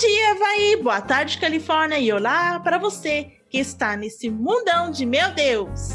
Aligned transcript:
dia, 0.00 0.30
Havaí! 0.30 0.76
Boa 0.76 1.02
tarde, 1.02 1.36
Califórnia! 1.36 1.98
E 1.98 2.10
olá 2.10 2.58
para 2.60 2.78
você 2.78 3.32
que 3.50 3.58
está 3.58 3.94
nesse 3.96 4.30
mundão 4.30 4.90
de 4.90 5.04
meu 5.04 5.30
Deus! 5.34 5.90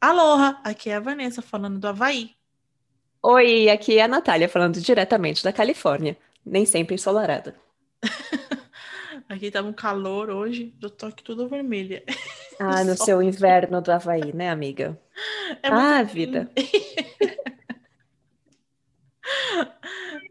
Aloha! 0.00 0.58
Aqui 0.64 0.88
é 0.88 0.94
a 0.94 1.00
Vanessa 1.00 1.42
falando 1.42 1.78
do 1.78 1.86
Havaí. 1.86 2.30
Oi, 3.22 3.68
aqui 3.68 3.98
é 3.98 4.04
a 4.04 4.08
Natália 4.08 4.48
falando 4.48 4.80
diretamente 4.80 5.44
da 5.44 5.52
Califórnia, 5.52 6.16
nem 6.42 6.64
sempre 6.64 6.94
ensolarada. 6.94 7.54
aqui 9.28 9.50
tá 9.50 9.60
um 9.60 9.74
calor 9.74 10.30
hoje, 10.30 10.74
eu 10.80 10.88
tô 10.88 11.04
aqui 11.04 11.22
toda 11.22 11.46
vermelha. 11.46 12.02
Ah, 12.58 12.82
no 12.82 12.96
seu 12.96 13.22
inverno 13.22 13.82
do 13.82 13.92
Havaí, 13.92 14.34
né, 14.34 14.48
amiga? 14.48 14.98
É 15.62 15.68
ah, 15.68 16.02
vida. 16.02 16.50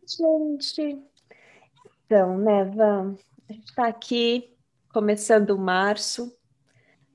Gente, 0.08 1.04
então, 2.06 2.38
né, 2.38 2.64
Van, 2.66 3.16
a 3.50 3.54
gente 3.54 3.66
está 3.66 3.88
aqui 3.88 4.56
começando 4.94 5.58
março, 5.58 6.36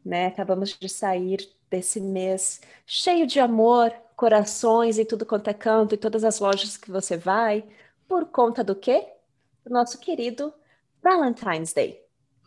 né? 0.04 0.26
Acabamos 0.26 0.76
de 0.78 0.88
sair 0.88 1.48
desse 1.70 2.00
mês 2.00 2.60
cheio 2.86 3.26
de 3.26 3.40
amor, 3.40 3.92
corações 4.16 4.98
e 4.98 5.04
tudo 5.04 5.24
quanto 5.26 5.48
é 5.48 5.54
canto, 5.54 5.94
e 5.94 5.98
todas 5.98 6.24
as 6.24 6.40
lojas 6.40 6.76
que 6.76 6.90
você 6.90 7.16
vai, 7.16 7.64
por 8.08 8.26
conta 8.26 8.64
do 8.64 8.74
quê? 8.74 9.06
Do 9.64 9.72
nosso 9.72 9.98
querido 10.00 10.52
Valentine's 11.02 11.72
Day. 11.72 11.99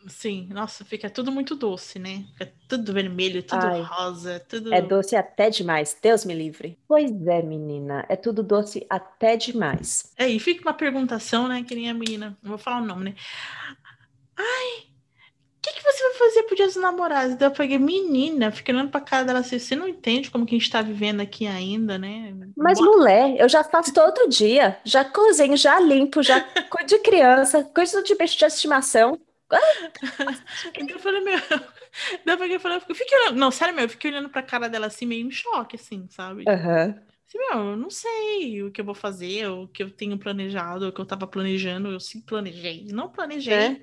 Sim, 0.06 0.48
nossa, 0.52 0.84
fica 0.84 1.08
tudo 1.08 1.32
muito 1.32 1.54
doce, 1.54 1.98
né? 1.98 2.24
Fica 2.32 2.52
tudo 2.68 2.92
vermelho, 2.92 3.42
tudo 3.42 3.64
Ai, 3.64 3.80
rosa, 3.80 4.38
tudo. 4.40 4.72
É 4.72 4.82
doce 4.82 5.16
até 5.16 5.48
demais, 5.48 5.96
Deus 6.00 6.24
me 6.24 6.34
livre. 6.34 6.78
Pois 6.86 7.10
é, 7.26 7.42
menina, 7.42 8.04
é 8.08 8.16
tudo 8.16 8.42
doce 8.42 8.86
até 8.88 9.36
demais. 9.36 10.12
É, 10.16 10.28
e 10.28 10.38
fica 10.38 10.62
uma 10.62 10.74
perguntação, 10.74 11.48
né? 11.48 11.62
Que 11.62 11.74
nem 11.74 11.88
a 11.88 11.94
menina, 11.94 12.36
não 12.42 12.50
vou 12.50 12.58
falar 12.58 12.82
o 12.82 12.84
nome, 12.84 13.04
né? 13.04 13.14
Ai, 14.36 14.84
o 14.84 15.62
que, 15.62 15.72
que 15.72 15.82
você 15.82 16.02
vai 16.02 16.12
fazer 16.18 16.42
pro 16.42 16.56
dia 16.56 16.66
dos 16.66 16.76
namorados? 16.76 17.36
Daí 17.36 17.48
eu 17.48 17.52
peguei, 17.52 17.78
menina, 17.78 18.50
fica 18.50 18.70
olhando 18.70 18.90
pra 18.90 19.00
cara 19.00 19.24
dela 19.24 19.38
assim, 19.38 19.58
você 19.58 19.74
não 19.74 19.88
entende 19.88 20.30
como 20.30 20.44
que 20.44 20.54
a 20.54 20.58
gente 20.58 20.70
tá 20.70 20.82
vivendo 20.82 21.20
aqui 21.20 21.46
ainda, 21.46 21.96
né? 21.96 22.34
Mas, 22.54 22.78
Bota... 22.78 22.90
mulher, 22.90 23.36
eu 23.38 23.48
já 23.48 23.64
faço 23.64 23.94
todo 23.94 24.28
dia. 24.28 24.78
Já 24.84 25.04
cozinho, 25.04 25.56
já 25.56 25.80
limpo, 25.80 26.22
já 26.22 26.40
cuido 26.68 26.88
de 26.88 26.98
criança, 26.98 27.64
coisa 27.64 28.02
de 28.02 28.14
bicho 28.14 28.38
de 28.38 28.44
estimação. 28.44 29.18
eu 30.88 30.98
falei, 30.98 31.20
meu. 31.20 31.38
Daí 32.24 32.52
eu 32.52 32.60
falei, 32.60 32.80
eu 32.88 32.94
fiquei 32.94 33.18
olhando. 33.18 33.38
Não, 33.38 33.50
sério, 33.50 33.74
meu, 33.74 33.84
eu 33.84 33.88
fiquei 33.88 34.10
olhando 34.10 34.28
pra 34.28 34.42
cara 34.42 34.68
dela 34.68 34.86
assim, 34.86 35.06
meio 35.06 35.26
em 35.26 35.30
choque, 35.30 35.76
assim, 35.76 36.06
sabe? 36.10 36.44
Uhum. 36.48 36.94
Assim, 37.26 37.38
meu, 37.38 37.70
eu 37.70 37.76
não 37.76 37.90
sei 37.90 38.62
o 38.62 38.70
que 38.70 38.80
eu 38.80 38.84
vou 38.84 38.94
fazer, 38.94 39.48
o 39.48 39.68
que 39.68 39.82
eu 39.82 39.90
tenho 39.90 40.18
planejado, 40.18 40.88
o 40.88 40.92
que 40.92 41.00
eu 41.00 41.06
tava 41.06 41.26
planejando, 41.26 41.90
eu 41.90 42.00
sim 42.00 42.20
planejei. 42.20 42.86
Não 42.90 43.08
planejei. 43.08 43.54
É. 43.54 43.80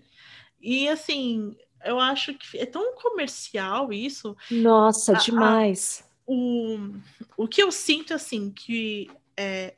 E 0.61 0.87
assim, 0.89 1.55
eu 1.83 1.99
acho 1.99 2.33
que 2.33 2.57
é 2.57 2.65
tão 2.65 2.95
comercial 2.95 3.91
isso. 3.91 4.35
Nossa, 4.49 5.13
a, 5.13 5.19
demais. 5.19 6.03
A, 6.07 6.11
o, 6.27 6.93
o 7.37 7.47
que 7.47 7.61
eu 7.61 7.71
sinto, 7.71 8.13
assim, 8.13 8.51
que 8.51 9.09
é, 9.35 9.75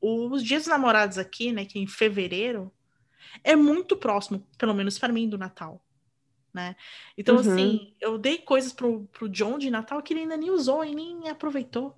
os 0.00 0.42
dias 0.42 0.66
namorados 0.66 1.18
aqui, 1.18 1.52
né, 1.52 1.64
que 1.64 1.78
é 1.78 1.82
em 1.82 1.86
fevereiro, 1.86 2.72
é 3.42 3.56
muito 3.56 3.96
próximo, 3.96 4.46
pelo 4.56 4.74
menos 4.74 4.98
para 4.98 5.12
mim, 5.12 5.28
do 5.28 5.38
Natal. 5.38 5.82
Né? 6.52 6.74
Então, 7.16 7.36
uhum. 7.36 7.40
assim, 7.40 7.94
eu 8.00 8.18
dei 8.18 8.38
coisas 8.38 8.72
pro, 8.72 9.04
pro 9.12 9.28
John 9.28 9.58
de 9.58 9.70
Natal 9.70 10.02
que 10.02 10.12
ele 10.12 10.20
ainda 10.20 10.36
nem 10.36 10.50
usou 10.50 10.84
e 10.84 10.94
nem 10.94 11.28
aproveitou. 11.28 11.96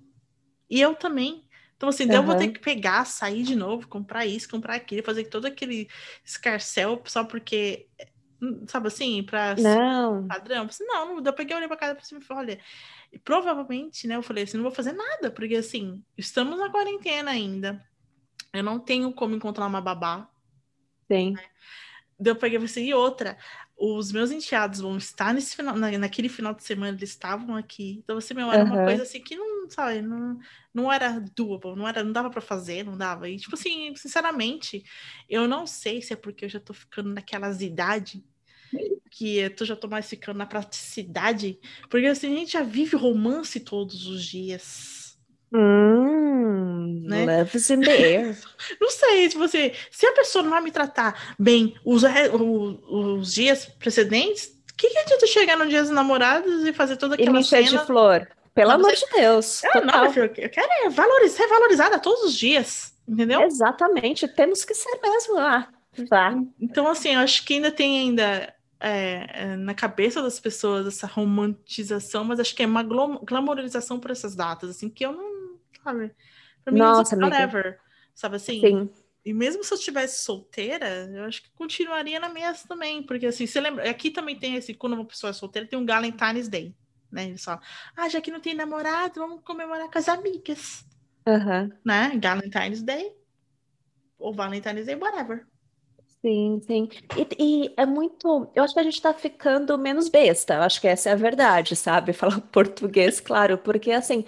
E 0.69 0.79
eu 0.79 0.95
também. 0.95 1.43
Então, 1.75 1.89
assim, 1.89 2.05
uhum. 2.05 2.13
eu 2.13 2.23
vou 2.23 2.35
ter 2.35 2.49
que 2.49 2.59
pegar, 2.59 3.05
sair 3.05 3.43
de 3.43 3.55
novo, 3.55 3.87
comprar 3.87 4.25
isso, 4.25 4.47
comprar 4.47 4.75
aquilo, 4.75 5.03
fazer 5.03 5.25
todo 5.25 5.47
aquele 5.47 5.89
escarcel 6.23 7.01
só 7.05 7.23
porque, 7.23 7.87
sabe 8.67 8.87
assim, 8.87 9.23
para 9.23 9.55
não. 9.55 10.27
padrão. 10.27 10.65
Assim, 10.65 10.85
não, 10.85 11.15
não, 11.15 11.23
eu 11.23 11.33
peguei, 11.33 11.55
olhei 11.55 11.67
pra 11.67 11.77
cara 11.77 11.95
pra 11.95 12.03
cima 12.03 12.21
e 12.21 12.23
falei, 12.23 12.53
olha, 12.53 12.59
e 13.11 13.17
provavelmente, 13.17 14.05
né, 14.07 14.15
eu 14.15 14.21
falei 14.21 14.43
assim, 14.43 14.57
não 14.57 14.63
vou 14.63 14.71
fazer 14.71 14.93
nada, 14.93 15.31
porque 15.31 15.55
assim, 15.55 16.03
estamos 16.15 16.57
na 16.59 16.69
quarentena 16.69 17.31
ainda. 17.31 17.83
Eu 18.53 18.63
não 18.63 18.79
tenho 18.79 19.11
como 19.11 19.35
encontrar 19.35 19.65
uma 19.65 19.81
babá 19.81 20.30
Sim. 21.13 21.33
Né? 21.33 21.43
eu 22.29 22.35
peguei 22.35 22.59
você 22.59 22.81
e 22.81 22.93
outra. 22.93 23.37
Os 23.77 24.11
meus 24.11 24.29
enteados 24.31 24.79
vão 24.79 24.95
estar 24.95 25.33
nesse 25.33 25.55
final, 25.55 25.75
na, 25.75 25.91
naquele 25.97 26.29
final 26.29 26.53
de 26.53 26.63
semana, 26.63 26.95
eles 26.95 27.09
estavam 27.09 27.55
aqui. 27.55 27.99
Então, 28.03 28.19
você, 28.19 28.33
meu, 28.33 28.51
era 28.51 28.63
uhum. 28.63 28.73
uma 28.73 28.83
coisa 28.83 29.03
assim 29.03 29.21
que 29.21 29.35
não, 29.35 29.67
sabe, 29.69 30.03
não, 30.03 30.37
não 30.71 30.91
era 30.91 31.19
doable, 31.35 31.75
não, 31.75 31.87
era, 31.87 32.03
não 32.03 32.11
dava 32.11 32.29
para 32.29 32.41
fazer, 32.41 32.85
não 32.85 32.95
dava. 32.95 33.27
E, 33.27 33.37
tipo 33.37 33.55
assim, 33.55 33.95
sinceramente, 33.95 34.83
eu 35.27 35.47
não 35.47 35.65
sei 35.65 36.01
se 36.01 36.13
é 36.13 36.15
porque 36.15 36.45
eu 36.45 36.49
já 36.49 36.59
tô 36.59 36.73
ficando 36.73 37.11
naquelas 37.11 37.61
idade 37.61 38.23
que 39.09 39.49
tu 39.49 39.65
já 39.65 39.75
tô 39.75 39.87
mais 39.87 40.09
ficando 40.09 40.37
na 40.37 40.45
praticidade, 40.45 41.59
porque 41.89 42.05
assim, 42.05 42.33
a 42.33 42.39
gente 42.39 42.53
já 42.53 42.63
vive 42.63 42.95
romance 42.95 43.59
todos 43.59 44.07
os 44.07 44.23
dias. 44.23 45.19
Hum, 45.53 46.30
né? 47.01 47.39
Love's 47.39 47.69
in 47.69 47.81
the 47.81 47.91
air. 47.91 48.37
não 48.79 48.89
sei, 48.89 49.29
se 49.29 49.37
você. 49.37 49.73
Se 49.89 50.05
a 50.05 50.13
pessoa 50.13 50.43
não 50.43 50.51
vai 50.51 50.61
me 50.61 50.71
tratar 50.71 51.35
bem 51.37 51.75
os, 51.85 52.03
os, 52.87 53.33
dias 53.33 53.65
precedentes, 53.65 54.47
o 54.71 54.75
que, 54.75 54.89
que 54.89 54.97
adianta 54.97 55.27
chegar 55.27 55.57
no 55.57 55.67
dia 55.67 55.81
dos 55.81 55.91
namorados 55.91 56.65
e 56.65 56.73
fazer 56.73 56.97
toda 56.97 57.15
aquela 57.15 57.29
e 57.29 57.33
me 57.33 57.43
cena? 57.43 57.67
de 57.67 57.85
flor. 57.85 58.27
Pelo 58.53 58.69
não, 58.69 58.75
amor 58.75 58.93
de 58.93 59.05
Deus. 59.15 59.63
É, 59.63 59.81
não, 59.81 60.11
filho, 60.11 60.31
eu 60.37 60.49
quero 60.49 60.67
é 60.83 60.89
valorizar, 60.89 61.37
ser 61.37 61.47
valorizada 61.47 61.99
todos 61.99 62.23
os 62.23 62.37
dias, 62.37 62.93
entendeu? 63.07 63.41
Exatamente, 63.43 64.27
temos 64.27 64.65
que 64.65 64.73
ser 64.73 64.99
mesmo. 65.01 65.37
Ah, 65.37 65.67
tá. 66.09 66.37
Então, 66.59 66.87
assim, 66.87 67.13
eu 67.13 67.21
acho 67.21 67.45
que 67.45 67.53
ainda 67.53 67.71
tem 67.71 67.99
ainda 67.99 68.53
é, 68.77 69.27
é, 69.33 69.55
na 69.55 69.73
cabeça 69.73 70.21
das 70.21 70.37
pessoas 70.37 70.85
essa 70.85 71.07
romantização, 71.07 72.25
mas 72.25 72.41
acho 72.41 72.53
que 72.53 72.63
é 72.63 72.65
uma 72.65 72.83
glamorização 72.83 73.99
por 73.99 74.11
essas 74.11 74.35
datas, 74.35 74.69
assim, 74.69 74.89
que 74.89 75.05
eu 75.05 75.13
não 75.13 75.31
sabe? 75.83 76.11
Pra 76.63 76.73
mim, 76.73 76.79
Nossa, 76.79 77.15
whatever, 77.15 77.79
sabe 78.13 78.35
assim? 78.35 78.59
Sim. 78.59 78.89
E 79.23 79.33
mesmo 79.33 79.63
se 79.63 79.71
eu 79.71 79.77
estivesse 79.77 80.23
solteira, 80.23 80.87
eu 81.13 81.25
acho 81.25 81.43
que 81.43 81.51
continuaria 81.51 82.19
na 82.19 82.29
mesma 82.29 82.67
também, 82.67 83.03
porque 83.03 83.27
assim, 83.27 83.45
você 83.45 83.61
lembra, 83.61 83.87
aqui 83.89 84.09
também 84.09 84.37
tem 84.37 84.55
esse, 84.55 84.73
quando 84.73 84.93
uma 84.93 85.05
pessoa 85.05 85.29
é 85.29 85.33
solteira, 85.33 85.67
tem 85.67 85.77
um 85.77 85.85
Valentine's 85.85 86.47
Day, 86.47 86.75
né? 87.11 87.25
Eles 87.25 87.43
falam, 87.43 87.61
ah, 87.95 88.09
já 88.09 88.19
que 88.19 88.31
não 88.31 88.39
tem 88.39 88.55
namorado, 88.55 89.19
vamos 89.19 89.43
comemorar 89.43 89.89
com 89.91 89.99
as 89.99 90.09
amigas. 90.09 90.83
Uhum. 91.27 91.71
Né? 91.85 92.19
Valentine's 92.19 92.81
Day, 92.81 93.13
ou 94.17 94.33
Valentine's 94.33 94.87
Day, 94.87 94.95
whatever. 94.95 95.45
Sim, 96.21 96.59
sim. 96.65 96.89
E, 97.17 97.65
e, 97.65 97.73
é 97.77 97.85
muito. 97.85 98.47
Eu 98.55 98.63
acho 98.63 98.75
que 98.75 98.79
a 98.79 98.83
gente 98.83 98.93
está 98.93 99.11
ficando 99.11 99.75
menos 99.75 100.07
besta. 100.07 100.53
Eu 100.53 100.61
acho 100.61 100.79
que 100.79 100.87
essa 100.87 101.09
é 101.09 101.13
a 101.13 101.15
verdade, 101.15 101.75
sabe? 101.75 102.13
Falar 102.13 102.39
português, 102.41 103.19
claro, 103.19 103.57
porque 103.57 103.91
assim 103.91 104.23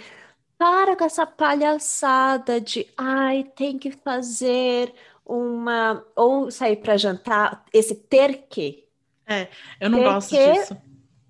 para 0.58 0.96
com 0.96 1.04
essa 1.04 1.26
palhaçada 1.26 2.62
de 2.62 2.88
ai, 2.98 3.44
tem 3.56 3.78
que 3.78 3.92
fazer 3.92 4.94
uma 5.26 6.06
ou 6.16 6.52
sair 6.52 6.78
para 6.78 6.98
jantar, 6.98 7.66
esse 7.74 7.96
ter 7.96 8.48
que. 8.50 8.88
É, 9.26 9.48
eu 9.80 9.90
não 9.90 10.00
ter 10.00 10.04
gosto 10.06 10.30
que, 10.30 10.54
disso. 10.54 10.78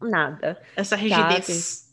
Nada. 0.02 0.62
Essa 0.76 0.96
rigidez. 0.96 1.92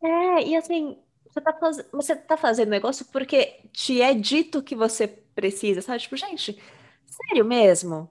Sabe? 0.00 0.12
É, 0.12 0.48
e 0.48 0.56
assim, 0.56 0.98
você 1.28 1.40
tá, 1.40 1.52
faz... 1.52 1.84
você 1.92 2.16
tá 2.16 2.36
fazendo 2.36 2.70
negócio 2.70 3.04
porque 3.06 3.60
te 3.72 4.00
é 4.00 4.14
dito 4.14 4.62
que 4.62 4.74
você 4.74 5.06
precisa, 5.06 5.82
sabe? 5.82 6.00
Tipo, 6.00 6.16
gente, 6.16 6.60
sério 7.06 7.44
mesmo? 7.44 8.10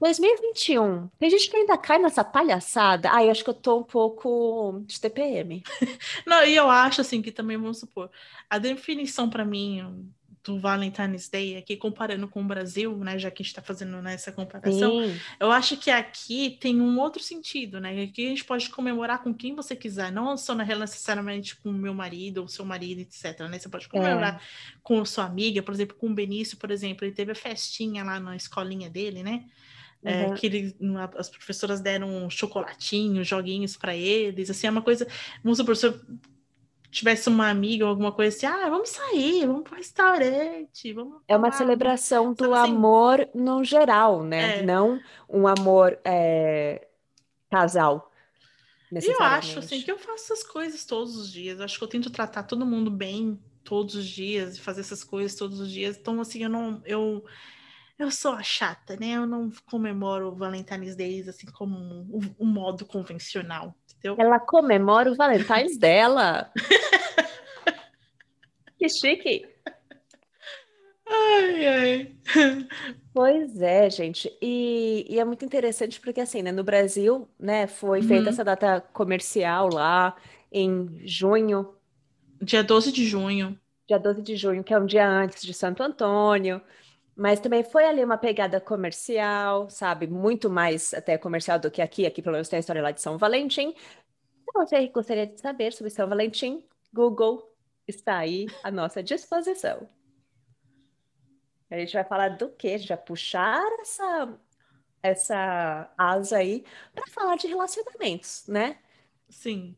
2021. 0.00 1.08
Tem 1.18 1.30
gente 1.30 1.50
que 1.50 1.56
ainda 1.56 1.76
cai 1.76 1.98
nessa 1.98 2.24
palhaçada. 2.24 3.10
Ah, 3.12 3.22
eu 3.22 3.30
acho 3.30 3.44
que 3.44 3.50
eu 3.50 3.54
tô 3.54 3.80
um 3.80 3.84
pouco 3.84 4.82
de 4.86 4.98
TPM. 4.98 5.62
Não, 6.26 6.42
e 6.44 6.56
eu 6.56 6.70
acho 6.70 7.02
assim 7.02 7.20
que 7.20 7.30
também 7.30 7.58
vamos 7.58 7.78
supor, 7.78 8.10
a 8.48 8.58
definição 8.58 9.28
para 9.28 9.44
mim 9.44 10.10
do 10.42 10.58
Valentine's 10.58 11.28
Day 11.28 11.56
aqui 11.56 11.76
comparando 11.76 12.26
com 12.26 12.40
o 12.40 12.44
Brasil, 12.44 12.96
né, 12.98 13.18
já 13.18 13.30
que 13.30 13.42
a 13.42 13.44
gente 13.44 13.52
está 13.52 13.60
fazendo 13.60 14.00
nessa 14.00 14.32
comparação, 14.32 15.04
Sim. 15.04 15.20
eu 15.38 15.50
acho 15.50 15.76
que 15.76 15.90
aqui 15.90 16.56
tem 16.58 16.80
um 16.80 16.98
outro 16.98 17.22
sentido, 17.22 17.78
né? 17.78 18.02
Aqui 18.02 18.26
a 18.26 18.30
gente 18.30 18.44
pode 18.44 18.70
comemorar 18.70 19.22
com 19.22 19.34
quem 19.34 19.54
você 19.54 19.76
quiser, 19.76 20.10
não 20.10 20.36
só 20.36 20.54
necessariamente 20.54 21.56
com 21.56 21.68
o 21.68 21.74
meu 21.74 21.92
marido 21.92 22.38
ou 22.38 22.48
seu 22.48 22.64
marido, 22.64 23.00
etc. 23.00 23.40
Né? 23.50 23.58
Você 23.58 23.68
pode 23.68 23.86
comemorar 23.88 24.36
é. 24.36 24.40
com 24.82 25.04
sua 25.04 25.24
amiga, 25.24 25.62
por 25.62 25.74
exemplo, 25.74 25.96
com 25.96 26.06
o 26.06 26.14
Benício, 26.14 26.56
por 26.56 26.70
exemplo, 26.70 27.04
ele 27.04 27.14
teve 27.14 27.32
a 27.32 27.34
festinha 27.34 28.02
lá 28.02 28.18
na 28.18 28.34
escolinha 28.34 28.88
dele, 28.88 29.22
né? 29.22 29.44
É, 30.02 30.26
uhum. 30.26 30.34
que 30.34 30.46
ele, 30.46 30.76
as 31.18 31.28
professoras 31.28 31.80
deram 31.80 32.08
um 32.08 32.30
chocolatinho, 32.30 33.22
joguinhos 33.22 33.76
para 33.76 33.94
eles, 33.94 34.48
assim, 34.48 34.66
é 34.66 34.70
uma 34.70 34.80
coisa, 34.80 35.06
vamos 35.44 35.58
supor, 35.58 35.76
se 35.76 35.86
eu 35.86 36.00
tivesse 36.90 37.28
uma 37.28 37.48
amiga 37.48 37.84
ou 37.84 37.90
alguma 37.90 38.10
coisa 38.10 38.36
assim, 38.36 38.46
ah, 38.46 38.68
vamos 38.68 38.88
sair, 38.88 39.46
vamos 39.46 39.62
para 39.62 39.74
o 39.74 39.76
restaurante, 39.76 40.92
vamos 40.92 41.20
É 41.28 41.36
uma 41.36 41.52
celebração 41.52 42.32
do 42.32 42.52
assim, 42.54 42.72
amor 42.72 43.28
no 43.34 43.62
geral, 43.62 44.22
né? 44.22 44.58
É. 44.58 44.62
Não 44.62 45.00
um 45.28 45.46
amor 45.46 45.98
é, 46.04 46.88
casal. 47.50 48.10
Eu 48.90 49.22
acho 49.22 49.60
assim 49.60 49.82
que 49.82 49.90
eu 49.90 49.98
faço 49.98 50.32
essas 50.32 50.42
coisas 50.42 50.84
todos 50.84 51.16
os 51.16 51.30
dias. 51.30 51.58
Eu 51.58 51.64
acho 51.64 51.78
que 51.78 51.84
eu 51.84 51.88
tento 51.88 52.10
tratar 52.10 52.42
todo 52.42 52.66
mundo 52.66 52.90
bem, 52.90 53.38
todos 53.62 53.94
os 53.94 54.06
dias, 54.06 54.58
fazer 54.58 54.80
essas 54.80 55.04
coisas 55.04 55.36
todos 55.36 55.60
os 55.60 55.70
dias. 55.70 55.96
Então, 55.96 56.20
assim, 56.20 56.42
eu 56.42 56.48
não. 56.48 56.82
Eu, 56.84 57.24
eu 58.02 58.10
sou 58.10 58.32
a 58.32 58.42
chata, 58.42 58.96
né? 58.96 59.12
Eu 59.12 59.26
não 59.26 59.50
comemoro 59.66 60.28
o 60.28 60.34
Valentine's 60.34 60.96
Day 60.96 61.20
assim 61.28 61.46
como 61.46 61.76
um, 61.76 62.34
um 62.38 62.46
modo 62.46 62.86
convencional, 62.86 63.74
entendeu? 63.88 64.16
Ela 64.18 64.38
comemora 64.38 65.10
o 65.10 65.16
Valentine's 65.16 65.76
dela. 65.76 66.50
que 68.78 68.88
chique! 68.88 69.46
Ai, 71.06 71.66
ai. 71.66 72.16
Pois 73.12 73.60
é, 73.60 73.90
gente. 73.90 74.32
E, 74.40 75.04
e, 75.08 75.18
é 75.18 75.24
muito 75.24 75.44
interessante 75.44 76.00
porque, 76.00 76.20
assim, 76.20 76.40
né, 76.40 76.52
no 76.52 76.62
Brasil, 76.62 77.28
né, 77.38 77.66
foi 77.66 78.00
feita 78.00 78.24
uhum. 78.24 78.28
essa 78.28 78.44
data 78.44 78.80
comercial 78.92 79.68
lá 79.72 80.16
em 80.52 81.00
junho. 81.04 81.74
Dia 82.40 82.62
12 82.62 82.92
de 82.92 83.04
junho. 83.04 83.58
Dia 83.88 83.98
12 83.98 84.22
de 84.22 84.36
junho, 84.36 84.62
que 84.62 84.72
é 84.72 84.78
um 84.78 84.86
dia 84.86 85.08
antes 85.08 85.42
de 85.42 85.52
Santo 85.52 85.82
Antônio. 85.82 86.62
Mas 87.20 87.38
também 87.38 87.62
foi 87.62 87.84
ali 87.84 88.02
uma 88.02 88.16
pegada 88.16 88.58
comercial, 88.58 89.68
sabe? 89.68 90.06
Muito 90.06 90.48
mais 90.48 90.94
até 90.94 91.18
comercial 91.18 91.58
do 91.58 91.70
que 91.70 91.82
aqui. 91.82 92.06
Aqui, 92.06 92.22
pelo 92.22 92.32
menos, 92.32 92.48
tem 92.48 92.56
a 92.56 92.60
história 92.60 92.80
lá 92.80 92.92
de 92.92 93.02
São 93.02 93.18
Valentim. 93.18 93.74
Se 93.74 94.52
você 94.54 94.88
gostaria 94.88 95.26
de 95.26 95.38
saber 95.38 95.70
sobre 95.74 95.90
São 95.90 96.08
Valentim, 96.08 96.64
Google 96.90 97.54
está 97.86 98.16
aí 98.16 98.46
à 98.62 98.70
nossa 98.70 99.02
disposição. 99.02 99.86
A 101.70 101.76
gente 101.76 101.92
vai 101.92 102.04
falar 102.04 102.38
do 102.38 102.48
quê? 102.52 102.78
Vai 102.88 102.96
puxar 102.96 103.62
essa, 103.82 104.38
essa 105.02 105.92
asa 105.98 106.38
aí 106.38 106.64
para 106.94 107.06
falar 107.08 107.36
de 107.36 107.48
relacionamentos, 107.48 108.46
né? 108.48 108.78
Sim. 109.28 109.76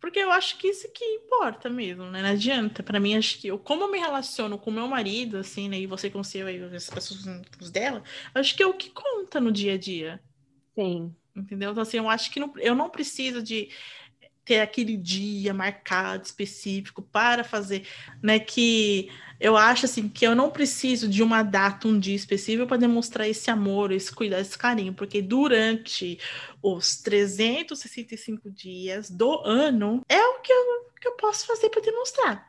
Porque 0.00 0.20
eu 0.20 0.30
acho 0.30 0.58
que 0.58 0.68
isso 0.68 0.90
que 0.92 1.04
importa 1.04 1.68
mesmo, 1.68 2.04
né? 2.04 2.22
Não 2.22 2.30
adianta. 2.30 2.82
Para 2.82 3.00
mim, 3.00 3.16
acho 3.16 3.38
que 3.38 3.48
eu, 3.48 3.58
como 3.58 3.84
eu 3.84 3.90
me 3.90 3.98
relaciono 3.98 4.56
com 4.56 4.70
meu 4.70 4.86
marido, 4.86 5.38
assim, 5.38 5.68
né? 5.68 5.78
E 5.78 5.86
você 5.86 6.08
com 6.08 6.22
seu 6.22 6.46
aí, 6.46 6.62
as 6.62 6.88
pessoas 6.88 7.70
dela, 7.70 8.02
acho 8.34 8.56
que 8.56 8.62
é 8.62 8.66
o 8.66 8.74
que 8.74 8.90
conta 8.90 9.40
no 9.40 9.50
dia 9.50 9.74
a 9.74 9.78
dia. 9.78 10.20
Sim. 10.74 11.14
Entendeu? 11.34 11.72
Então, 11.72 11.82
assim, 11.82 11.96
eu 11.96 12.08
acho 12.08 12.30
que 12.30 12.38
não, 12.40 12.52
eu 12.58 12.74
não 12.74 12.88
preciso 12.88 13.42
de 13.42 13.70
ter 14.44 14.60
aquele 14.60 14.96
dia 14.96 15.52
marcado 15.52 16.24
específico 16.24 17.02
para 17.02 17.44
fazer, 17.44 17.86
né? 18.22 18.38
Que 18.38 19.10
eu 19.40 19.56
acho 19.56 19.86
assim 19.86 20.08
que 20.08 20.26
eu 20.26 20.34
não 20.34 20.50
preciso 20.50 21.08
de 21.08 21.22
uma 21.22 21.42
data, 21.42 21.86
um 21.86 21.98
dia 21.98 22.16
específico 22.16 22.66
para 22.66 22.76
demonstrar 22.76 23.28
esse 23.28 23.50
amor, 23.50 23.92
esse 23.92 24.12
cuidado, 24.12 24.40
esse 24.40 24.58
carinho, 24.58 24.92
porque 24.92 25.22
durante 25.22 26.18
os 26.62 26.96
365 26.96 28.50
dias 28.50 29.10
do 29.10 29.40
ano 29.44 30.02
é 30.08 30.20
o 30.20 30.40
que 30.40 30.52
eu, 30.52 30.90
que 31.00 31.08
eu 31.08 31.12
posso 31.12 31.46
fazer 31.46 31.68
para 31.68 31.82
demonstrar. 31.82 32.48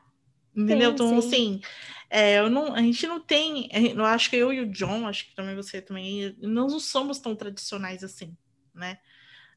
Entendeu? 0.55 0.89
Sim, 0.89 0.93
então, 0.95 1.09
sim. 1.09 1.27
assim, 1.27 1.61
é, 2.09 2.39
eu 2.39 2.49
não, 2.49 2.73
a 2.73 2.81
gente 2.81 3.05
não 3.05 3.19
tem. 3.19 3.69
Eu 3.95 4.03
acho 4.03 4.29
que 4.29 4.35
eu 4.35 4.51
e 4.51 4.61
o 4.61 4.71
John, 4.71 5.07
acho 5.07 5.27
que 5.27 5.35
também 5.35 5.55
você 5.55 5.81
também, 5.81 6.35
nós 6.41 6.71
não 6.71 6.79
somos 6.79 7.19
tão 7.19 7.35
tradicionais 7.35 8.03
assim, 8.03 8.35
né? 8.73 8.97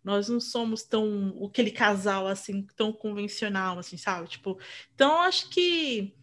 Nós 0.04 0.28
não 0.28 0.40
somos 0.40 0.82
tão 0.82 1.46
aquele 1.48 1.70
casal 1.70 2.26
assim, 2.26 2.66
tão 2.76 2.92
convencional, 2.92 3.78
assim, 3.78 3.96
sabe? 3.96 4.28
Tipo, 4.28 4.58
então 4.94 5.20
acho 5.22 5.48
que 5.48 6.14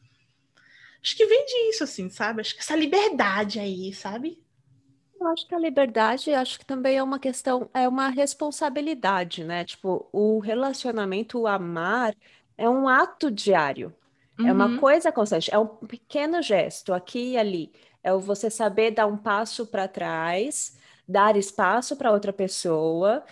Acho 1.02 1.16
que 1.16 1.26
vem 1.26 1.46
disso, 1.46 1.84
assim, 1.84 2.10
sabe? 2.10 2.42
Acho 2.42 2.54
que 2.54 2.62
essa 2.62 2.76
liberdade 2.76 3.60
aí, 3.60 3.94
sabe? 3.94 4.42
Eu 5.20 5.28
acho 5.28 5.48
que 5.48 5.56
a 5.56 5.60
liberdade, 5.60 6.34
acho 6.34 6.60
que 6.60 6.66
também 6.66 6.98
é 6.98 7.04
uma 7.04 7.20
questão, 7.20 7.70
é 7.74 7.88
uma 7.88 8.08
responsabilidade, 8.10 9.44
né? 9.44 9.66
Tipo, 9.66 10.08
o 10.12 10.40
relacionamento, 10.40 11.40
o 11.40 11.48
amar, 11.48 12.16
é 12.58 12.70
um 12.70 12.88
ato 12.88 13.30
diário. 13.30 13.94
É 14.40 14.54
uma 14.54 14.68
uhum. 14.68 14.78
coisa 14.78 15.12
constante, 15.12 15.54
é 15.54 15.60
um 15.60 15.68
pequeno 15.68 16.42
gesto 16.42 16.94
aqui 16.94 17.32
e 17.32 17.38
ali. 17.38 17.74
É 18.02 18.14
o 18.14 18.20
você 18.22 18.50
saber 18.50 18.92
dar 18.92 19.06
um 19.06 19.18
passo 19.18 19.68
para 19.68 19.86
trás, 19.86 20.78
dar 21.06 21.36
espaço 21.36 21.98
para 21.98 22.12
outra 22.12 22.32
pessoa 22.32 23.26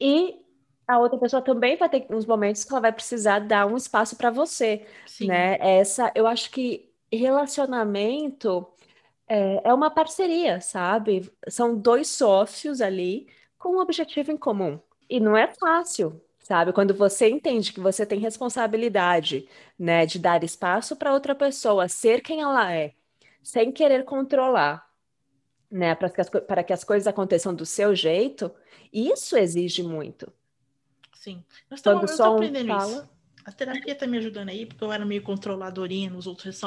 e 0.00 0.45
a 0.86 0.98
outra 0.98 1.18
pessoa 1.18 1.42
também 1.42 1.76
vai 1.76 1.88
ter 1.88 2.06
uns 2.10 2.26
momentos 2.26 2.64
que 2.64 2.72
ela 2.72 2.80
vai 2.80 2.92
precisar 2.92 3.40
dar 3.40 3.66
um 3.66 3.76
espaço 3.76 4.16
para 4.16 4.30
você, 4.30 4.86
Sim. 5.06 5.26
né? 5.26 5.58
Essa, 5.60 6.12
eu 6.14 6.26
acho 6.26 6.50
que 6.50 6.88
relacionamento 7.10 8.66
é, 9.28 9.68
é 9.68 9.74
uma 9.74 9.90
parceria, 9.90 10.60
sabe? 10.60 11.30
São 11.48 11.76
dois 11.76 12.08
sócios 12.08 12.80
ali 12.80 13.28
com 13.58 13.76
um 13.76 13.80
objetivo 13.80 14.30
em 14.30 14.36
comum. 14.36 14.78
E 15.08 15.18
não 15.18 15.36
é 15.36 15.52
fácil, 15.54 16.20
sabe? 16.38 16.72
Quando 16.72 16.94
você 16.94 17.28
entende 17.28 17.72
que 17.72 17.80
você 17.80 18.06
tem 18.06 18.20
responsabilidade, 18.20 19.48
né, 19.78 20.06
de 20.06 20.18
dar 20.18 20.44
espaço 20.44 20.96
para 20.96 21.12
outra 21.12 21.34
pessoa 21.34 21.88
ser 21.88 22.20
quem 22.22 22.40
ela 22.40 22.72
é, 22.72 22.92
sem 23.42 23.72
querer 23.72 24.04
controlar, 24.04 24.88
né, 25.70 25.94
para 25.94 26.10
que 26.10 26.20
as, 26.20 26.30
para 26.30 26.62
que 26.62 26.72
as 26.72 26.84
coisas 26.84 27.06
aconteçam 27.06 27.54
do 27.54 27.66
seu 27.66 27.94
jeito, 27.94 28.52
isso 28.92 29.36
exige 29.36 29.82
muito. 29.82 30.32
Sim. 31.26 31.42
Nós 31.68 31.80
estamos 31.80 32.20
aprendendo 32.20 32.68
fala... 32.68 32.86
isso. 32.86 33.10
A 33.44 33.50
terapia 33.50 33.92
está 33.92 34.06
me 34.06 34.18
ajudando 34.18 34.48
aí, 34.48 34.64
porque 34.64 34.82
eu 34.82 34.92
era 34.92 35.04
meio 35.04 35.22
controladorinha 35.22 36.08
nos 36.08 36.26
outros 36.26 36.60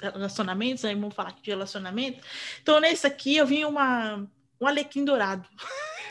relacionamentos, 0.00 0.84
aí 0.84 0.94
vamos 0.94 1.14
falar 1.14 1.32
de 1.32 1.50
relacionamento. 1.50 2.22
Então, 2.62 2.78
nesse 2.78 3.06
aqui, 3.06 3.36
eu 3.36 3.46
vi 3.46 3.64
uma, 3.64 4.26
um 4.60 4.66
alequim 4.66 5.02
dourado. 5.02 5.48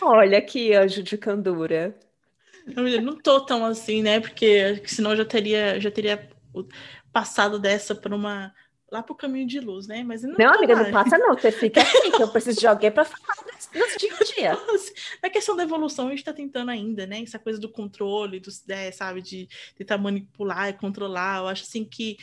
Olha 0.01 0.41
que 0.41 0.73
anjo 0.73 1.03
de 1.03 1.15
candura. 1.15 1.95
Eu 2.75 3.01
não 3.01 3.15
tô 3.17 3.45
tão 3.45 3.63
assim, 3.65 4.01
né? 4.01 4.19
Porque 4.19 4.81
senão 4.87 5.11
eu 5.11 5.17
já 5.17 5.25
teria, 5.25 5.79
já 5.79 5.91
teria 5.91 6.27
passado 7.11 7.59
dessa 7.59 7.93
por 7.93 8.13
uma 8.13 8.53
lá 8.91 9.01
pro 9.01 9.15
caminho 9.15 9.47
de 9.47 9.59
luz, 9.59 9.87
né? 9.87 10.03
Mas 10.03 10.21
não, 10.21 10.35
não 10.37 10.53
amiga, 10.53 10.75
não 10.75 10.91
passa 10.91 11.17
não. 11.17 11.33
Você 11.33 11.51
fica 11.51 11.79
aqui, 11.81 12.11
que 12.11 12.21
eu 12.21 12.27
preciso 12.27 12.59
de 12.59 12.67
alguém 12.67 12.91
para 12.91 13.05
falar 13.05 13.45
nos 13.73 13.95
dia 13.97 14.13
a 14.13 14.23
dia. 14.23 14.57
Na 15.23 15.29
questão 15.29 15.55
da 15.55 15.63
evolução, 15.63 16.07
a 16.07 16.09
gente 16.09 16.19
está 16.19 16.33
tentando 16.33 16.69
ainda, 16.69 17.07
né? 17.07 17.21
Essa 17.21 17.39
coisa 17.39 17.57
do 17.57 17.69
controle, 17.69 18.41
do, 18.41 18.51
é, 18.67 18.91
sabe, 18.91 19.21
de 19.21 19.47
tentar 19.75 19.97
manipular 19.97 20.69
e 20.69 20.73
controlar. 20.73 21.39
Eu 21.39 21.47
acho 21.47 21.63
assim 21.63 21.85
que, 21.85 22.17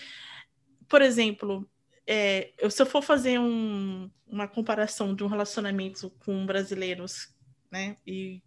por 0.87 1.01
exemplo, 1.01 1.67
é, 2.07 2.53
eu, 2.59 2.71
se 2.71 2.83
eu 2.83 2.87
for 2.87 3.03
fazer 3.03 3.41
um, 3.41 4.11
uma 4.27 4.47
comparação 4.47 5.15
de 5.15 5.25
um 5.25 5.29
relacionamento 5.29 6.11
com 6.25 6.45
brasileiros, 6.45 7.35
né? 7.71 7.97
E 8.07 8.43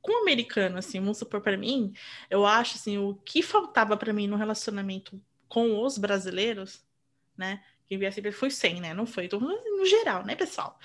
com 0.00 0.12
o 0.12 0.22
americano, 0.22 0.78
assim, 0.78 1.00
vamos 1.00 1.18
supor 1.18 1.40
para 1.42 1.58
mim, 1.58 1.92
eu 2.30 2.46
acho 2.46 2.76
assim, 2.76 2.96
o 2.96 3.14
que 3.16 3.42
faltava 3.42 3.96
para 3.96 4.14
mim 4.14 4.26
no 4.26 4.36
relacionamento 4.36 5.20
com 5.50 5.84
os 5.84 5.98
brasileiros, 5.98 6.80
né? 7.36 7.60
Quem 7.86 7.98
via 7.98 8.12
sempre 8.12 8.30
foi 8.30 8.50
100, 8.50 8.80
né? 8.80 8.94
Não 8.94 9.04
foi, 9.04 9.26
tô 9.26 9.40
no 9.40 9.84
geral, 9.84 10.24
né, 10.24 10.36
pessoal? 10.36 10.78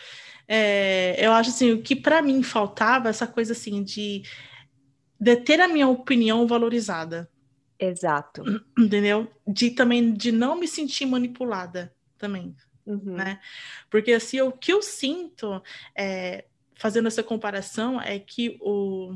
É, 0.47 1.15
eu 1.23 1.31
acho 1.31 1.51
assim, 1.51 1.71
o 1.71 1.81
que 1.81 1.95
para 1.95 2.21
mim 2.21 2.41
faltava 2.41 3.07
essa 3.07 3.27
coisa 3.27 3.53
assim 3.53 3.83
de, 3.83 4.23
de 5.21 5.35
ter 5.37 5.61
a 5.61 5.67
minha 5.67 5.87
opinião 5.87 6.47
valorizada. 6.47 7.29
Exato. 7.79 8.43
Entendeu? 8.77 9.31
De 9.47 9.69
também 9.69 10.11
de 10.11 10.31
não 10.31 10.59
me 10.59 10.67
sentir 10.67 11.05
manipulada 11.05 11.93
também, 12.17 12.55
uhum. 12.87 13.15
né? 13.17 13.39
Porque 13.87 14.13
assim, 14.13 14.41
o 14.41 14.51
que 14.51 14.73
eu 14.73 14.81
sinto 14.81 15.61
é, 15.95 16.45
fazendo 16.73 17.07
essa 17.07 17.21
comparação 17.21 18.01
é 18.01 18.17
que 18.17 18.57
o 18.61 19.15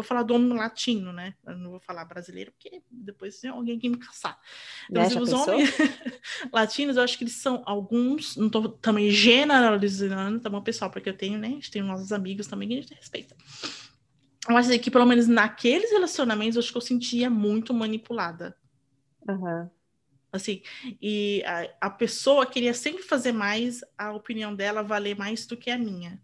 Vou 0.00 0.06
falar 0.06 0.22
do 0.22 0.34
homem 0.34 0.56
latino, 0.56 1.12
né? 1.12 1.34
Eu 1.46 1.58
não 1.58 1.72
vou 1.72 1.80
falar 1.80 2.06
brasileiro, 2.06 2.50
porque 2.52 2.82
depois 2.90 3.38
tem 3.38 3.50
alguém 3.50 3.78
que 3.78 3.86
me 3.86 3.98
caçar. 3.98 4.40
Então, 4.88 5.02
assim, 5.02 5.20
os 5.20 5.30
homens 5.30 5.68
latinos, 6.50 6.96
eu 6.96 7.02
acho 7.02 7.18
que 7.18 7.24
eles 7.24 7.34
são 7.34 7.62
alguns, 7.66 8.34
não 8.34 8.46
estou 8.46 8.66
também 8.70 9.10
generalizando, 9.10 10.40
tá 10.40 10.48
bom, 10.48 10.62
pessoal? 10.62 10.90
Porque 10.90 11.10
eu 11.10 11.16
tenho, 11.16 11.38
né? 11.38 11.48
A 11.48 11.50
gente 11.50 11.70
tem 11.70 11.82
nossos 11.82 12.12
amigos 12.12 12.46
também 12.46 12.66
que 12.66 12.78
a 12.78 12.80
gente 12.80 12.94
respeita. 12.94 13.36
Eu 14.48 14.56
acho 14.56 14.78
que, 14.78 14.90
pelo 14.90 15.04
menos 15.04 15.28
naqueles 15.28 15.92
relacionamentos, 15.92 16.56
eu 16.56 16.60
acho 16.60 16.72
que 16.72 16.78
eu 16.78 16.82
sentia 16.82 17.28
muito 17.28 17.74
manipulada. 17.74 18.56
Uhum. 19.28 19.68
Assim, 20.32 20.62
e 21.02 21.42
a, 21.44 21.88
a 21.88 21.90
pessoa 21.90 22.46
queria 22.46 22.72
sempre 22.72 23.02
fazer 23.02 23.32
mais, 23.32 23.84
a 23.98 24.12
opinião 24.12 24.54
dela 24.54 24.82
valer 24.82 25.14
mais 25.14 25.46
do 25.46 25.58
que 25.58 25.70
a 25.70 25.76
minha 25.76 26.18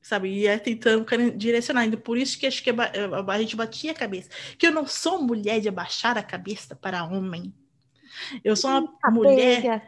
sabe? 0.00 0.28
E 0.28 0.46
é 0.46 0.58
tentando 0.58 1.04
direcionar. 1.36 1.82
Ainda 1.82 1.96
por 1.96 2.16
isso 2.16 2.38
que 2.38 2.46
acho 2.46 2.62
que 2.62 2.70
a, 2.70 2.74
a 3.26 3.38
gente 3.38 3.56
batia 3.56 3.92
a 3.92 3.94
cabeça. 3.94 4.30
Que 4.58 4.66
eu 4.66 4.72
não 4.72 4.86
sou 4.86 5.22
mulher 5.22 5.60
de 5.60 5.68
abaixar 5.68 6.16
a 6.16 6.22
cabeça 6.22 6.74
para 6.74 7.04
homem. 7.04 7.54
Eu 8.42 8.56
sou 8.56 8.70
uma 8.70 9.10
mulher 9.10 9.86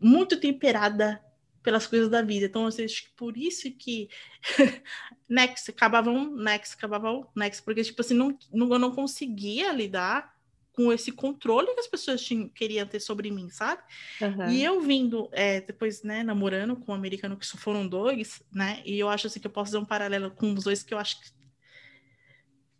muito 0.00 0.38
temperada 0.38 1.22
pelas 1.62 1.86
coisas 1.86 2.08
da 2.08 2.22
vida. 2.22 2.46
Então, 2.46 2.66
acho 2.66 2.78
que 2.78 3.10
por 3.16 3.36
isso 3.36 3.70
que 3.72 4.08
next 5.28 5.70
acabava 5.70 6.10
um, 6.10 6.34
next 6.34 6.74
acabava 6.74 7.12
um, 7.12 7.24
next, 7.36 7.62
porque 7.62 7.82
tipo 7.82 8.00
assim, 8.00 8.14
não, 8.14 8.36
não, 8.52 8.72
eu 8.72 8.78
não 8.78 8.90
conseguia 8.90 9.72
lidar 9.72 10.34
com 10.78 10.92
esse 10.92 11.10
controle 11.10 11.74
que 11.74 11.80
as 11.80 11.88
pessoas 11.88 12.22
tinham, 12.22 12.48
queriam 12.48 12.86
ter 12.86 13.00
sobre 13.00 13.32
mim, 13.32 13.50
sabe? 13.50 13.82
Uhum. 14.20 14.48
E 14.48 14.62
eu 14.62 14.80
vindo, 14.80 15.28
é, 15.32 15.60
depois, 15.60 16.04
né, 16.04 16.22
namorando 16.22 16.76
com 16.76 16.92
um 16.92 16.94
americano, 16.94 17.36
que 17.36 17.44
só 17.44 17.58
foram 17.58 17.84
dois, 17.84 18.40
né? 18.52 18.80
E 18.84 18.96
eu 18.96 19.08
acho 19.08 19.26
assim 19.26 19.40
que 19.40 19.48
eu 19.48 19.50
posso 19.50 19.72
fazer 19.72 19.82
um 19.82 19.84
paralelo 19.84 20.30
com 20.30 20.54
os 20.54 20.62
dois 20.62 20.84
que 20.84 20.94
eu 20.94 20.98
acho 20.98 21.20
que 21.20 21.36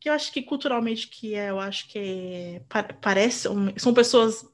que 0.01 0.09
eu 0.09 0.13
acho 0.13 0.33
que 0.33 0.43
culturalmente 0.43 1.09
que 1.09 1.35
é, 1.35 1.51
eu 1.51 1.59
acho 1.59 1.89
que 1.89 1.99
é, 1.99 2.63
parece, 3.03 3.49
são 3.77 3.93
pessoas 3.93 4.47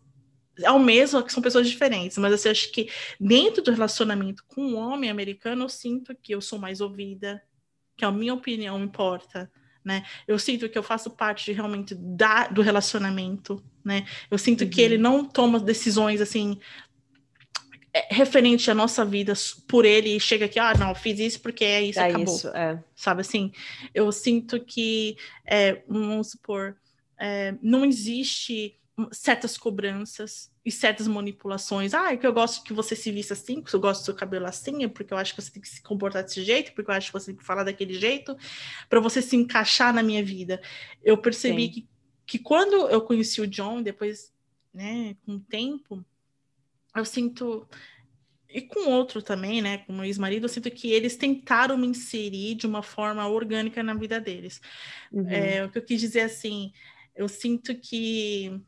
ao 0.64 0.78
mesmo 0.78 1.22
que 1.22 1.30
são 1.30 1.42
pessoas 1.42 1.68
diferentes, 1.68 2.16
mas 2.16 2.32
assim, 2.32 2.48
eu 2.48 2.52
acho 2.52 2.72
que 2.72 2.88
dentro 3.20 3.62
do 3.62 3.72
relacionamento 3.72 4.42
com 4.48 4.62
um 4.62 4.76
homem 4.76 5.10
americano, 5.10 5.64
eu 5.64 5.68
sinto 5.68 6.16
que 6.16 6.34
eu 6.34 6.40
sou 6.40 6.58
mais 6.58 6.80
ouvida, 6.80 7.42
que 7.94 8.06
a 8.06 8.10
minha 8.10 8.32
opinião 8.32 8.82
importa, 8.82 9.52
né? 9.84 10.04
Eu 10.26 10.38
sinto 10.38 10.68
que 10.68 10.78
eu 10.78 10.82
faço 10.82 11.10
parte 11.10 11.44
de, 11.44 11.52
realmente 11.52 11.94
da, 11.94 12.48
do 12.48 12.62
relacionamento, 12.62 13.62
né? 13.84 14.06
Eu 14.30 14.38
sinto 14.38 14.64
uhum. 14.64 14.70
que 14.70 14.80
ele 14.80 14.96
não 14.96 15.24
toma 15.24 15.60
decisões 15.60 16.20
assim 16.20 16.58
é, 17.92 18.12
referente 18.12 18.70
à 18.70 18.74
nossa 18.74 19.04
vida 19.04 19.34
por 19.68 19.84
ele 19.84 20.16
e 20.16 20.20
chega 20.20 20.46
aqui, 20.46 20.58
ah, 20.58 20.74
não, 20.74 20.94
fiz 20.94 21.20
isso 21.20 21.40
porque 21.40 21.64
é 21.64 21.82
isso, 21.82 22.00
é 22.00 22.08
acabou. 22.08 22.34
Isso, 22.34 22.48
é. 22.48 22.82
Sabe 22.96 23.20
assim? 23.20 23.52
Eu 23.94 24.10
sinto 24.10 24.58
que, 24.58 25.16
é, 25.46 25.82
vamos 25.86 26.30
supor, 26.30 26.76
é, 27.18 27.54
não 27.62 27.84
existe 27.84 28.76
certas 29.10 29.58
cobranças 29.58 30.52
e 30.64 30.70
certas 30.70 31.08
manipulações. 31.08 31.94
Ah, 31.94 32.12
é 32.12 32.16
que 32.16 32.26
eu 32.26 32.32
gosto 32.32 32.62
que 32.62 32.72
você 32.72 32.94
se 32.94 33.10
vista 33.10 33.34
assim, 33.34 33.60
porque 33.60 33.74
eu 33.74 33.80
gosto 33.80 34.02
do 34.02 34.04
seu 34.04 34.14
cabelo 34.14 34.46
assim, 34.46 34.84
é 34.84 34.88
porque 34.88 35.12
eu 35.12 35.18
acho 35.18 35.34
que 35.34 35.42
você 35.42 35.50
tem 35.50 35.62
que 35.62 35.68
se 35.68 35.82
comportar 35.82 36.22
desse 36.22 36.42
jeito, 36.44 36.72
porque 36.72 36.90
eu 36.90 36.94
acho 36.94 37.08
que 37.08 37.12
você 37.12 37.26
tem 37.26 37.36
que 37.36 37.44
falar 37.44 37.64
daquele 37.64 37.94
jeito, 37.94 38.36
para 38.88 39.00
você 39.00 39.20
se 39.20 39.36
encaixar 39.36 39.92
na 39.92 40.02
minha 40.02 40.24
vida. 40.24 40.62
Eu 41.02 41.18
percebi 41.18 41.68
que, 41.68 41.88
que 42.24 42.38
quando 42.38 42.88
eu 42.88 43.00
conheci 43.00 43.40
o 43.40 43.46
John, 43.46 43.82
depois, 43.82 44.32
né, 44.72 45.16
com 45.26 45.34
o 45.34 45.40
tempo, 45.40 46.04
eu 46.94 47.04
sinto 47.04 47.68
e 48.48 48.62
com 48.62 48.88
outro 48.88 49.20
também, 49.20 49.60
né, 49.60 49.78
com 49.78 49.98
o 49.98 50.04
ex-marido, 50.04 50.44
eu 50.44 50.48
sinto 50.48 50.70
que 50.70 50.92
eles 50.92 51.16
tentaram 51.16 51.76
me 51.76 51.88
inserir 51.88 52.54
de 52.54 52.68
uma 52.68 52.84
forma 52.84 53.26
orgânica 53.26 53.82
na 53.82 53.94
vida 53.94 54.20
deles. 54.20 54.60
Uhum. 55.10 55.28
É, 55.28 55.64
o 55.64 55.70
que 55.70 55.78
eu 55.78 55.82
quis 55.82 56.00
dizer 56.00 56.20
assim, 56.20 56.72
eu 57.16 57.26
sinto 57.28 57.74
que 57.74 58.62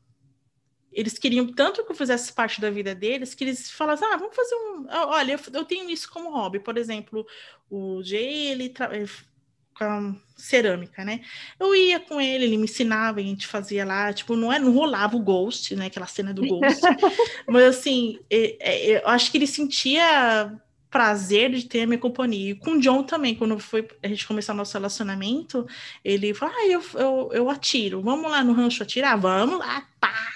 eles 0.97 1.19
queriam 1.19 1.47
tanto 1.47 1.85
que 1.85 1.93
eu 1.93 1.97
fizesse 1.97 2.33
parte 2.33 2.59
da 2.59 2.71
vida 2.71 2.95
deles 2.95 3.35
que 3.35 3.45
eles 3.45 3.71
falassem, 3.71 4.09
ah, 4.11 4.17
vamos 4.17 4.35
fazer 4.35 4.55
um. 4.55 4.87
Olha, 4.89 5.33
eu, 5.35 5.41
eu 5.53 5.65
tenho 5.67 5.91
isso 5.91 6.11
como 6.11 6.31
hobby. 6.31 6.59
Por 6.59 6.79
exemplo, 6.79 7.27
o 7.71 8.03
Jay, 8.03 8.47
ele 8.47 8.73
com 9.79 10.17
cerâmica, 10.39 11.05
né? 11.05 11.21
Eu 11.61 11.75
ia 11.75 12.01
com 12.01 12.19
ele, 12.19 12.47
ele 12.47 12.57
me 12.57 12.65
ensinava, 12.65 13.21
a 13.21 13.23
gente 13.23 13.47
fazia 13.47 13.85
lá, 13.85 14.11
tipo, 14.11 14.35
não, 14.35 14.51
é, 14.51 14.59
não 14.59 14.73
rolava 14.73 15.17
o 15.17 15.23
Ghost, 15.23 15.77
né? 15.77 15.87
Aquela 15.87 16.07
cena 16.07 16.33
do 16.33 16.47
Ghost. 16.47 16.81
Mas 17.47 17.65
assim, 17.65 18.19
eu 18.31 19.07
acho 19.07 19.31
que 19.31 19.37
ele 19.37 19.47
sentia 19.47 20.51
prazer 20.91 21.51
de 21.51 21.67
ter 21.67 21.83
a 21.83 21.87
minha 21.87 21.99
companhia. 21.99 22.53
E 22.53 22.55
com 22.55 22.73
o 22.73 22.81
John 22.81 23.03
também, 23.03 23.35
quando 23.35 23.59
foi 23.59 23.87
a 24.03 24.09
gente 24.09 24.27
começar 24.27 24.55
nosso 24.55 24.73
relacionamento, 24.73 25.67
ele 26.03 26.33
falou: 26.33 26.55
Ah, 26.57 26.67
eu, 26.67 26.83
eu, 26.95 27.31
eu 27.35 27.51
atiro, 27.51 28.01
vamos 28.01 28.31
lá 28.31 28.43
no 28.43 28.55
rancho 28.55 28.83
atirar? 28.83 29.19
Vamos 29.19 29.59
lá, 29.59 29.87
pá! 30.01 30.36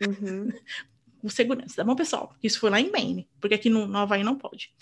Uhum. 0.00 0.48
com 1.20 1.28
segurança, 1.28 1.76
tá 1.76 1.84
bom, 1.84 1.96
pessoal? 1.96 2.34
Isso 2.42 2.60
foi 2.60 2.70
lá 2.70 2.80
em 2.80 2.90
Maine, 2.90 3.28
porque 3.40 3.54
aqui 3.54 3.70
no, 3.70 3.86
no 3.86 3.98
Havaí 3.98 4.22
não 4.22 4.36
pode. 4.36 4.74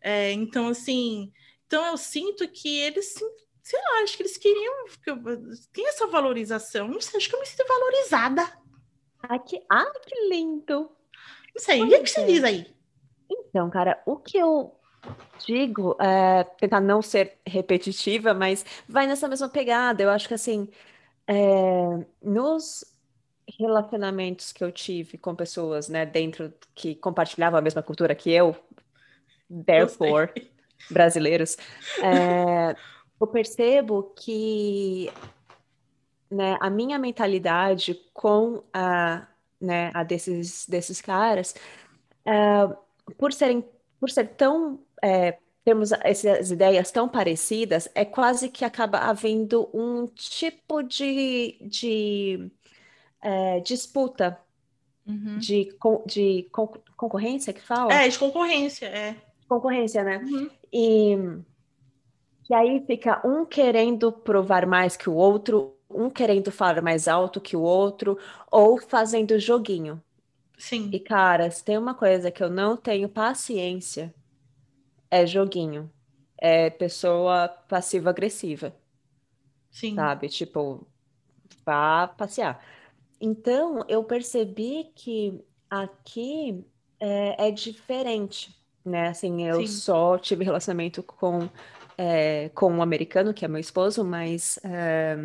É, 0.00 0.32
então, 0.32 0.68
assim, 0.68 1.32
então 1.66 1.86
eu 1.86 1.96
sinto 1.96 2.48
que 2.48 2.80
eles, 2.80 3.14
sei 3.62 3.80
lá, 3.80 4.02
acho 4.02 4.16
que 4.16 4.22
eles 4.22 4.36
queriam. 4.36 4.86
Que 5.02 5.10
eu, 5.10 5.18
tem 5.72 5.88
essa 5.88 6.06
valorização. 6.06 6.88
Não 6.88 7.00
sei, 7.00 7.18
acho 7.18 7.28
que 7.28 7.34
eu 7.34 7.40
me 7.40 7.46
sinto 7.46 7.66
valorizada. 7.66 8.52
Ah, 9.22 9.38
que, 9.38 9.62
ah, 9.70 9.92
que 10.06 10.28
lindo! 10.28 10.90
Não 11.54 11.62
sei, 11.62 11.82
o 11.82 11.88
que 11.88 12.06
você 12.06 12.20
é. 12.20 12.26
diz 12.26 12.44
aí? 12.44 12.74
Então, 13.30 13.70
cara, 13.70 14.02
o 14.06 14.16
que 14.16 14.36
eu 14.38 14.74
digo, 15.46 15.96
é, 16.00 16.44
tentar 16.44 16.80
não 16.80 17.02
ser 17.02 17.38
repetitiva, 17.46 18.34
mas 18.34 18.64
vai 18.88 19.06
nessa 19.06 19.28
mesma 19.28 19.48
pegada. 19.48 20.02
Eu 20.02 20.10
acho 20.10 20.28
que 20.28 20.34
assim, 20.34 20.68
é, 21.26 22.04
nos 22.22 22.84
relacionamentos 23.58 24.52
que 24.52 24.62
eu 24.62 24.70
tive 24.70 25.18
com 25.18 25.34
pessoas, 25.34 25.88
né, 25.88 26.06
dentro 26.06 26.52
que 26.74 26.94
compartilhavam 26.94 27.58
a 27.58 27.62
mesma 27.62 27.82
cultura 27.82 28.14
que 28.14 28.30
eu, 28.30 28.56
therefore, 29.48 30.30
brasileiros, 30.90 31.56
é, 32.02 32.74
eu 33.20 33.26
percebo 33.26 34.12
que 34.16 35.10
né, 36.30 36.56
a 36.60 36.70
minha 36.70 36.98
mentalidade 36.98 37.94
com 38.12 38.62
a, 38.72 39.26
né, 39.60 39.90
a 39.94 40.02
desses, 40.02 40.66
desses 40.66 41.00
caras, 41.00 41.54
é, 42.24 42.32
por 43.18 43.32
serem 43.32 43.64
por 44.00 44.10
ser 44.10 44.26
tão 44.30 44.80
é, 45.00 45.38
temos 45.64 45.92
essas 45.92 46.50
ideias 46.50 46.90
tão 46.90 47.08
parecidas, 47.08 47.88
é 47.94 48.04
quase 48.04 48.48
que 48.48 48.64
acaba 48.64 48.98
havendo 48.98 49.70
um 49.72 50.06
tipo 50.06 50.82
de, 50.82 51.56
de 51.60 52.50
é, 53.22 53.60
disputa, 53.60 54.38
uhum. 55.06 55.38
de, 55.38 55.68
de 56.06 56.48
concorrência 56.96 57.52
que 57.52 57.62
fala? 57.62 57.92
É, 57.94 58.08
de 58.08 58.18
concorrência, 58.18 58.86
é 58.86 59.16
concorrência, 59.48 60.02
né? 60.02 60.18
Uhum. 60.18 60.50
E 60.72 61.16
que 62.44 62.54
aí 62.54 62.84
fica 62.86 63.26
um 63.26 63.44
querendo 63.44 64.10
provar 64.10 64.66
mais 64.66 64.96
que 64.96 65.08
o 65.08 65.14
outro, 65.14 65.76
um 65.90 66.08
querendo 66.10 66.50
falar 66.50 66.82
mais 66.82 67.06
alto 67.06 67.40
que 67.40 67.56
o 67.56 67.60
outro, 67.60 68.18
ou 68.50 68.80
fazendo 68.80 69.38
joguinho. 69.38 70.02
Sim. 70.58 70.90
E, 70.92 71.00
caras, 71.00 71.60
tem 71.60 71.76
uma 71.76 71.94
coisa 71.94 72.30
que 72.30 72.42
eu 72.42 72.50
não 72.50 72.76
tenho 72.76 73.08
paciência: 73.08 74.14
é 75.10 75.26
joguinho. 75.26 75.90
É 76.38 76.70
pessoa 76.70 77.48
passiva-agressiva. 77.68 78.74
Sim. 79.70 79.94
Sabe? 79.94 80.28
Tipo, 80.28 80.86
vá 81.64 82.08
passear. 82.08 82.60
Então, 83.22 83.84
eu 83.88 84.02
percebi 84.04 84.90
que 84.94 85.40
aqui 85.70 86.64
é, 87.00 87.48
é 87.48 87.50
diferente 87.50 88.60
né? 88.84 89.08
Assim, 89.08 89.46
eu 89.46 89.60
Sim. 89.60 89.66
só 89.66 90.18
tive 90.18 90.44
relacionamento 90.44 91.02
com, 91.02 91.48
é, 91.96 92.48
com 92.50 92.72
um 92.72 92.82
americano, 92.82 93.32
que 93.32 93.44
é 93.44 93.48
meu 93.48 93.60
esposo, 93.60 94.04
mas 94.04 94.58
é, 94.64 95.16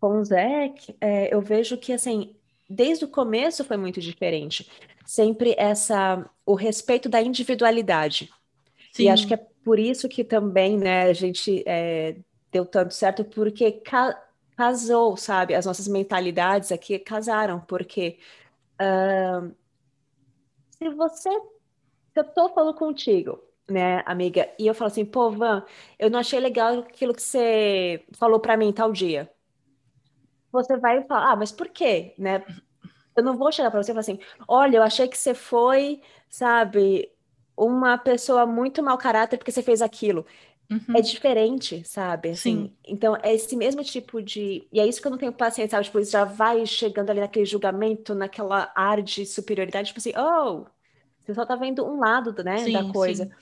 com 0.00 0.18
o 0.18 0.24
Zé, 0.24 0.74
é, 1.00 1.34
eu 1.34 1.40
vejo 1.40 1.78
que, 1.78 1.92
assim, 1.92 2.34
desde 2.68 3.04
o 3.04 3.08
começo 3.08 3.64
foi 3.64 3.76
muito 3.76 4.00
diferente. 4.00 4.68
Sempre 5.06 5.54
essa, 5.56 6.28
o 6.44 6.54
respeito 6.54 7.08
da 7.08 7.22
individualidade. 7.22 8.30
Sim. 8.92 9.04
E 9.04 9.08
acho 9.08 9.26
que 9.26 9.34
é 9.34 9.46
por 9.64 9.78
isso 9.78 10.08
que 10.08 10.24
também, 10.24 10.76
né, 10.76 11.04
a 11.04 11.12
gente 11.12 11.62
é, 11.66 12.16
deu 12.50 12.66
tanto 12.66 12.92
certo, 12.92 13.24
porque 13.24 13.80
casou, 14.56 15.16
sabe? 15.16 15.54
As 15.54 15.66
nossas 15.66 15.88
mentalidades 15.88 16.72
aqui 16.72 16.98
casaram, 16.98 17.60
porque 17.60 18.18
uh, 18.80 19.54
se 20.70 20.88
você 20.90 21.30
se 22.14 22.20
eu 22.20 22.24
tô 22.24 22.48
falando 22.54 22.76
contigo, 22.76 23.40
né, 23.68 24.02
amiga, 24.06 24.48
e 24.58 24.66
eu 24.66 24.74
falo 24.74 24.88
assim, 24.88 25.04
pô, 25.04 25.30
Van, 25.30 25.64
eu 25.98 26.10
não 26.10 26.18
achei 26.20 26.40
legal 26.40 26.80
aquilo 26.80 27.14
que 27.14 27.22
você 27.22 28.04
falou 28.14 28.40
para 28.40 28.56
mim 28.56 28.72
tal 28.72 28.92
dia. 28.92 29.30
Você 30.52 30.76
vai 30.76 31.02
falar, 31.04 31.32
ah, 31.32 31.36
mas 31.36 31.50
por 31.52 31.68
quê, 31.68 32.14
né? 32.18 32.44
Eu 33.16 33.22
não 33.24 33.36
vou 33.36 33.52
chegar 33.52 33.70
para 33.70 33.82
você 33.82 33.90
e 33.92 33.94
falar 33.94 34.00
assim, 34.00 34.18
olha, 34.48 34.78
eu 34.78 34.82
achei 34.82 35.08
que 35.08 35.18
você 35.18 35.34
foi, 35.34 36.02
sabe, 36.28 37.10
uma 37.56 37.98
pessoa 37.98 38.46
muito 38.46 38.82
mau 38.82 38.98
caráter 38.98 39.38
porque 39.38 39.52
você 39.52 39.62
fez 39.62 39.82
aquilo. 39.82 40.26
Uhum. 40.70 40.96
É 40.96 41.00
diferente, 41.00 41.82
sabe? 41.84 42.30
Assim, 42.30 42.66
Sim. 42.66 42.76
Então, 42.86 43.16
é 43.22 43.34
esse 43.34 43.54
mesmo 43.56 43.82
tipo 43.84 44.22
de. 44.22 44.66
E 44.72 44.80
é 44.80 44.86
isso 44.86 45.00
que 45.00 45.06
eu 45.06 45.10
não 45.10 45.18
tenho 45.18 45.32
paciência, 45.32 45.76
sabe? 45.76 45.84
Tipo, 45.84 46.02
já 46.02 46.24
vai 46.24 46.64
chegando 46.66 47.10
ali 47.10 47.20
naquele 47.20 47.44
julgamento, 47.44 48.14
naquela 48.14 48.72
ar 48.74 49.02
de 49.02 49.26
superioridade, 49.26 49.88
tipo 49.88 50.00
assim, 50.00 50.12
oh, 50.16 50.64
você 51.20 51.34
só 51.34 51.46
tá 51.46 51.56
vendo 51.56 51.84
um 51.84 51.98
lado, 51.98 52.34
né, 52.42 52.58
sim, 52.58 52.72
da 52.72 52.84
coisa. 52.92 53.24
Sim. 53.24 53.32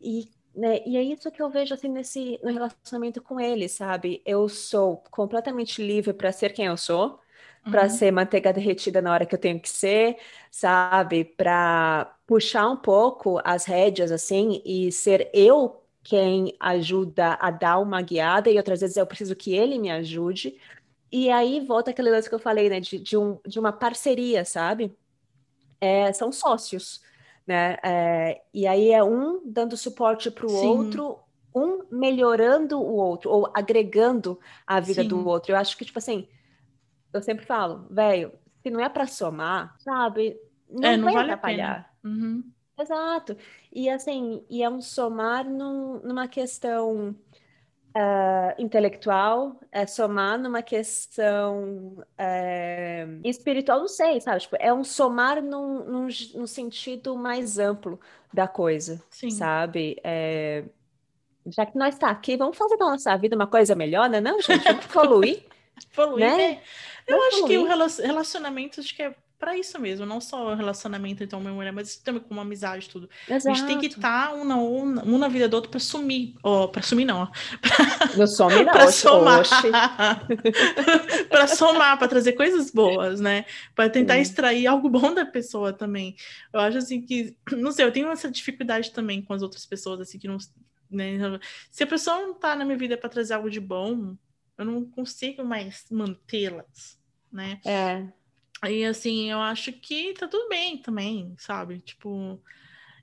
E, 0.00 0.28
né, 0.54 0.80
e 0.86 0.96
é 0.96 1.02
isso 1.02 1.30
que 1.30 1.40
eu 1.40 1.50
vejo 1.50 1.74
assim 1.74 1.88
nesse 1.88 2.38
no 2.42 2.52
relacionamento 2.52 3.22
com 3.22 3.38
ele, 3.38 3.68
sabe? 3.68 4.22
Eu 4.26 4.48
sou 4.48 5.02
completamente 5.10 5.82
livre 5.82 6.12
para 6.12 6.32
ser 6.32 6.52
quem 6.52 6.66
eu 6.66 6.76
sou, 6.76 7.20
uhum. 7.64 7.72
para 7.72 7.88
ser 7.88 8.10
manteiga 8.10 8.52
derretida 8.52 9.00
na 9.00 9.12
hora 9.12 9.26
que 9.26 9.34
eu 9.34 9.38
tenho 9.38 9.60
que 9.60 9.68
ser, 9.70 10.18
sabe? 10.50 11.24
Para 11.24 12.16
puxar 12.26 12.68
um 12.68 12.76
pouco 12.76 13.40
as 13.44 13.64
rédeas 13.64 14.10
assim 14.12 14.62
e 14.64 14.90
ser 14.92 15.30
eu 15.32 15.80
quem 16.10 16.56
ajuda 16.58 17.34
a 17.40 17.50
dar 17.50 17.78
uma 17.78 18.02
guiada 18.02 18.50
e 18.50 18.56
outras 18.56 18.80
vezes 18.80 18.96
eu 18.96 19.06
preciso 19.06 19.36
que 19.36 19.54
ele 19.54 19.78
me 19.78 19.90
ajude. 19.90 20.58
E 21.12 21.30
aí 21.30 21.60
volta 21.60 21.90
aquele 21.90 22.10
lance 22.10 22.28
que 22.28 22.34
eu 22.34 22.38
falei, 22.38 22.68
né, 22.68 22.80
de, 22.80 22.98
de, 22.98 23.16
um, 23.16 23.38
de 23.46 23.58
uma 23.60 23.72
parceria, 23.72 24.44
sabe? 24.44 24.92
É, 25.80 26.12
são 26.12 26.32
sócios 26.32 27.00
né? 27.50 27.76
É, 27.82 28.42
e 28.54 28.64
aí 28.64 28.92
é 28.92 29.02
um 29.02 29.42
dando 29.44 29.76
suporte 29.76 30.30
para 30.30 30.46
o 30.46 30.52
outro, 30.52 31.18
um 31.52 31.82
melhorando 31.90 32.80
o 32.80 32.94
outro, 32.94 33.28
ou 33.28 33.50
agregando 33.52 34.38
a 34.64 34.78
vida 34.78 35.02
Sim. 35.02 35.08
do 35.08 35.26
outro. 35.26 35.50
Eu 35.50 35.56
acho 35.56 35.76
que, 35.76 35.84
tipo 35.84 35.98
assim, 35.98 36.28
eu 37.12 37.20
sempre 37.20 37.44
falo, 37.44 37.86
velho, 37.90 38.32
se 38.62 38.70
não 38.70 38.78
é 38.78 38.88
para 38.88 39.08
somar, 39.08 39.74
sabe? 39.80 40.40
Não, 40.70 40.88
é, 40.88 40.96
não 40.96 41.06
vai 41.06 41.14
vale 41.14 41.32
atrapalhar. 41.32 41.92
Uhum. 42.04 42.44
Exato. 42.80 43.36
E 43.72 43.88
assim, 43.88 44.44
e 44.48 44.62
é 44.62 44.70
um 44.70 44.80
somar 44.80 45.48
num, 45.48 46.00
numa 46.00 46.26
questão 46.26 47.14
uh, 47.96 48.54
intelectual, 48.58 49.58
é 49.70 49.86
somar 49.86 50.38
numa 50.38 50.62
questão 50.62 51.96
é, 52.16 53.06
espiritual, 53.24 53.80
não 53.80 53.88
sei, 53.88 54.20
sabe? 54.20 54.40
Tipo, 54.40 54.56
é 54.58 54.72
um 54.72 54.84
somar 54.84 55.42
num, 55.42 55.84
num, 55.84 56.08
num 56.34 56.46
sentido 56.46 57.16
mais 57.16 57.58
amplo 57.58 58.00
da 58.32 58.48
coisa, 58.48 59.02
Sim. 59.10 59.30
sabe? 59.30 59.96
É, 60.02 60.64
já 61.46 61.66
que 61.66 61.76
nós 61.76 61.94
está 61.94 62.10
aqui, 62.10 62.36
vamos 62.36 62.56
fazer 62.56 62.76
da 62.76 62.86
nossa 62.86 63.16
vida 63.16 63.36
uma 63.36 63.46
coisa 63.46 63.74
melhor, 63.74 64.08
né? 64.08 64.20
Não, 64.20 64.40
gente, 64.40 64.64
vamos 64.64 64.84
evoluir. 64.84 65.44
evoluir, 65.92 66.26
né? 66.26 66.36
né? 66.36 66.62
Eu 67.06 67.18
vamos 67.18 67.34
acho 67.34 67.46
que 67.46 67.58
o 67.58 67.66
relacionamento 67.66 68.80
acho 68.80 68.94
que 68.94 69.02
é 69.02 69.14
para 69.40 69.56
isso 69.56 69.80
mesmo, 69.80 70.04
não 70.04 70.20
só 70.20 70.54
relacionamento 70.54 71.24
então 71.24 71.40
minha 71.40 71.54
mulher, 71.54 71.72
mas 71.72 71.96
também 71.96 72.20
com 72.20 72.34
uma 72.34 72.42
amizade 72.42 72.90
tudo. 72.90 73.08
Exato. 73.26 73.48
A 73.48 73.54
gente 73.54 73.66
tem 73.66 73.78
que 73.78 73.86
estar 73.86 74.28
tá 74.28 74.34
um, 74.34 74.44
na, 74.44 74.58
um, 74.58 75.14
um 75.14 75.18
na 75.18 75.28
vida 75.28 75.48
do 75.48 75.54
outro 75.54 75.70
para 75.70 75.80
sumir, 75.80 76.34
ó, 76.42 76.66
para 76.66 76.82
sumir 76.82 77.06
não, 77.06 77.26
pra, 77.26 78.16
não 78.18 78.26
some 78.26 78.54
não, 78.54 78.70
para 78.70 78.92
somar, 78.92 79.42
para 81.30 81.46
somar, 81.46 81.96
para 81.98 82.06
trazer 82.08 82.34
coisas 82.34 82.70
boas, 82.70 83.18
né? 83.18 83.46
Para 83.74 83.88
tentar 83.88 84.16
Sim. 84.16 84.20
extrair 84.20 84.66
algo 84.66 84.90
bom 84.90 85.14
da 85.14 85.24
pessoa 85.24 85.72
também. 85.72 86.14
Eu 86.52 86.60
acho 86.60 86.76
assim 86.76 87.00
que, 87.00 87.34
não 87.56 87.72
sei, 87.72 87.86
eu 87.86 87.92
tenho 87.92 88.10
essa 88.10 88.30
dificuldade 88.30 88.92
também 88.92 89.22
com 89.22 89.32
as 89.32 89.40
outras 89.40 89.64
pessoas 89.64 90.02
assim 90.02 90.18
que 90.18 90.28
não, 90.28 90.36
né? 90.90 91.18
Se 91.70 91.82
a 91.82 91.86
pessoa 91.86 92.20
não 92.20 92.34
tá 92.34 92.54
na 92.54 92.66
minha 92.66 92.76
vida 92.76 92.98
para 92.98 93.08
trazer 93.08 93.32
algo 93.32 93.48
de 93.48 93.58
bom, 93.58 94.14
eu 94.58 94.66
não 94.66 94.84
consigo 94.84 95.42
mais 95.42 95.86
mantê-las, 95.90 97.00
né? 97.32 97.58
É. 97.64 98.06
E 98.68 98.84
assim, 98.84 99.30
eu 99.30 99.40
acho 99.40 99.72
que 99.72 100.12
tá 100.14 100.28
tudo 100.28 100.48
bem 100.48 100.78
também, 100.78 101.34
sabe? 101.38 101.80
Tipo, 101.80 102.42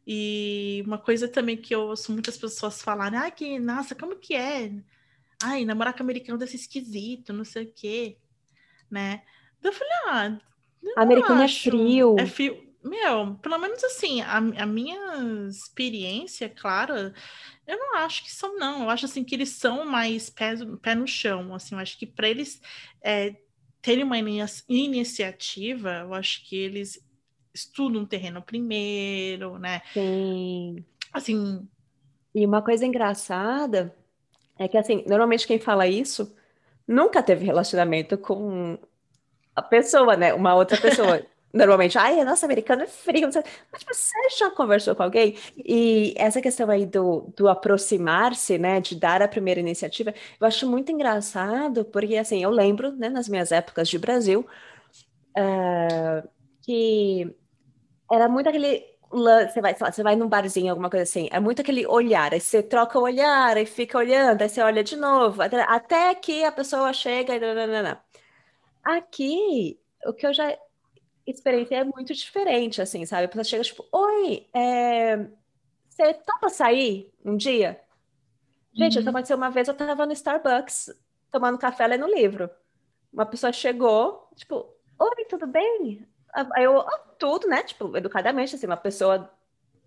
e 0.06 0.84
uma 0.86 0.98
coisa 0.98 1.28
também 1.28 1.58
que 1.58 1.74
eu 1.74 1.82
ouço 1.82 2.12
muitas 2.12 2.38
pessoas 2.38 2.82
falarem, 2.82 3.20
ai, 3.20 3.32
que, 3.32 3.60
nossa, 3.60 3.96
como 3.96 4.16
que 4.16 4.36
é? 4.36 4.72
Ai, 5.42 5.66
namorar 5.66 5.94
com 5.94 6.04
americano 6.04 6.38
deve 6.38 6.52
ser 6.52 6.58
esquisito, 6.58 7.34
não 7.34 7.44
sei 7.44 7.66
o 7.66 7.74
quê, 7.74 8.18
né? 8.90 9.24
Eu 9.64 9.74
falei, 9.74 9.94
ah, 10.06 10.40
americano 10.96 11.42
acho. 11.42 11.68
é 11.68 11.72
frio. 11.72 12.16
É 12.20 12.26
frio. 12.26 12.68
Meu, 12.84 13.36
pelo 13.42 13.58
menos 13.58 13.84
assim, 13.84 14.22
a, 14.22 14.38
a 14.38 14.66
minha 14.66 14.98
experiência, 15.50 16.48
claro, 16.48 16.94
eu 17.68 17.78
não 17.78 17.98
acho 17.98 18.24
que 18.24 18.32
são, 18.32 18.58
não. 18.58 18.84
Eu 18.84 18.90
acho 18.90 19.06
assim 19.06 19.26
que 19.26 19.36
eles 19.36 19.50
são 19.50 19.86
mais 19.86 20.30
pé, 20.30 20.54
pé 20.82 20.96
no 20.96 21.06
chão, 21.06 21.54
assim, 21.54 21.76
eu 21.76 21.80
acho 21.80 21.98
que 21.98 22.06
para 22.06 22.30
eles 22.30 22.62
é, 23.04 23.36
terem 23.88 24.04
uma 24.04 24.18
iniciativa, 24.20 26.02
eu 26.02 26.14
acho 26.14 26.44
que 26.44 26.58
eles 26.58 27.02
estudam 27.54 28.02
o 28.02 28.06
terreno 28.06 28.42
primeiro, 28.42 29.58
né? 29.58 29.82
Sim. 29.94 30.84
Assim. 31.14 31.66
E 32.36 32.46
uma 32.46 32.62
coisa 32.62 32.86
engraçada 32.86 33.96
é 34.60 34.68
que, 34.68 34.78
assim, 34.78 35.06
normalmente 35.08 35.48
quem 35.48 35.58
fala 35.58 35.88
isso 35.88 36.36
nunca 36.86 37.24
teve 37.24 37.46
relacionamento 37.46 38.18
com 38.18 38.78
a 39.56 39.62
pessoa, 39.62 40.18
né? 40.18 40.34
Uma 40.34 40.54
outra 40.54 40.76
pessoa. 40.76 41.26
Normalmente, 41.58 41.98
ai, 41.98 42.24
nossa, 42.24 42.46
americano 42.46 42.84
é 42.84 42.88
frio. 42.88 43.30
Mas 43.72 43.84
você 43.84 44.16
já 44.38 44.52
conversou 44.52 44.96
com 44.96 45.04
alguém? 45.04 45.36
E 45.58 46.14
essa 46.18 46.42
questão 46.42 46.70
aí 46.70 46.86
do, 46.86 47.34
do 47.36 47.48
aproximar-se, 47.50 48.58
né, 48.58 48.80
de 48.82 48.96
dar 48.96 49.22
a 49.22 49.28
primeira 49.28 49.60
iniciativa, 49.60 50.14
eu 50.40 50.48
acho 50.48 50.70
muito 50.70 50.92
engraçado, 50.92 51.86
porque, 51.86 52.16
assim, 52.18 52.44
eu 52.44 52.50
lembro, 52.50 52.92
né, 52.96 53.10
nas 53.10 53.28
minhas 53.30 53.52
épocas 53.52 53.90
de 53.90 53.98
Brasil, 54.00 54.46
uh, 55.38 56.28
que 56.62 57.36
era 58.12 58.30
muito 58.30 58.50
aquele 58.50 58.84
você 59.12 59.62
vai, 59.62 59.74
você 59.76 60.04
vai 60.04 60.16
num 60.18 60.28
barzinho, 60.28 60.70
alguma 60.72 60.90
coisa 60.90 61.04
assim, 61.04 61.30
é 61.32 61.40
muito 61.40 61.62
aquele 61.62 61.88
olhar, 61.88 62.34
aí 62.34 62.42
você 62.42 62.62
troca 62.64 63.00
o 63.00 63.04
olhar, 63.04 63.56
aí 63.58 63.66
fica 63.66 63.98
olhando, 63.98 64.42
aí 64.42 64.50
você 64.50 64.62
olha 64.62 64.84
de 64.84 64.98
novo, 64.98 65.42
até, 65.42 65.62
até 65.64 66.16
que 66.16 66.44
a 66.44 66.52
pessoa 66.52 66.92
chega 66.94 67.36
e... 67.36 67.40
Aqui, 68.84 69.80
o 70.06 70.14
que 70.14 70.26
eu 70.26 70.34
já 70.34 70.58
experiência 71.32 71.76
é 71.76 71.84
muito 71.84 72.14
diferente, 72.14 72.82
assim, 72.82 73.06
sabe? 73.06 73.26
A 73.26 73.28
pessoa 73.28 73.44
chega, 73.44 73.64
tipo, 73.64 73.86
oi, 73.92 74.48
é... 74.54 75.28
você 75.90 76.14
topa 76.14 76.50
sair 76.50 77.12
um 77.24 77.36
dia? 77.36 77.80
Gente, 78.74 78.96
uhum. 78.96 79.00
isso 79.00 79.10
aconteceu 79.10 79.38
uma 79.38 79.50
vez, 79.50 79.68
eu 79.68 79.74
tava 79.74 80.06
no 80.06 80.14
Starbucks, 80.14 80.96
tomando 81.32 81.58
café, 81.58 81.88
lendo 81.88 82.08
livro. 82.08 82.50
Uma 83.12 83.26
pessoa 83.26 83.52
chegou, 83.52 84.30
tipo, 84.36 84.68
oi, 85.00 85.26
tudo 85.30 85.48
bem? 85.48 86.06
Aí 86.34 86.64
eu, 86.64 86.78
oh, 86.78 87.00
tudo, 87.18 87.48
né? 87.48 87.64
Tipo, 87.64 87.96
educadamente, 87.98 88.56
assim, 88.56 88.68
uma 88.68 88.78
pessoa 88.78 89.32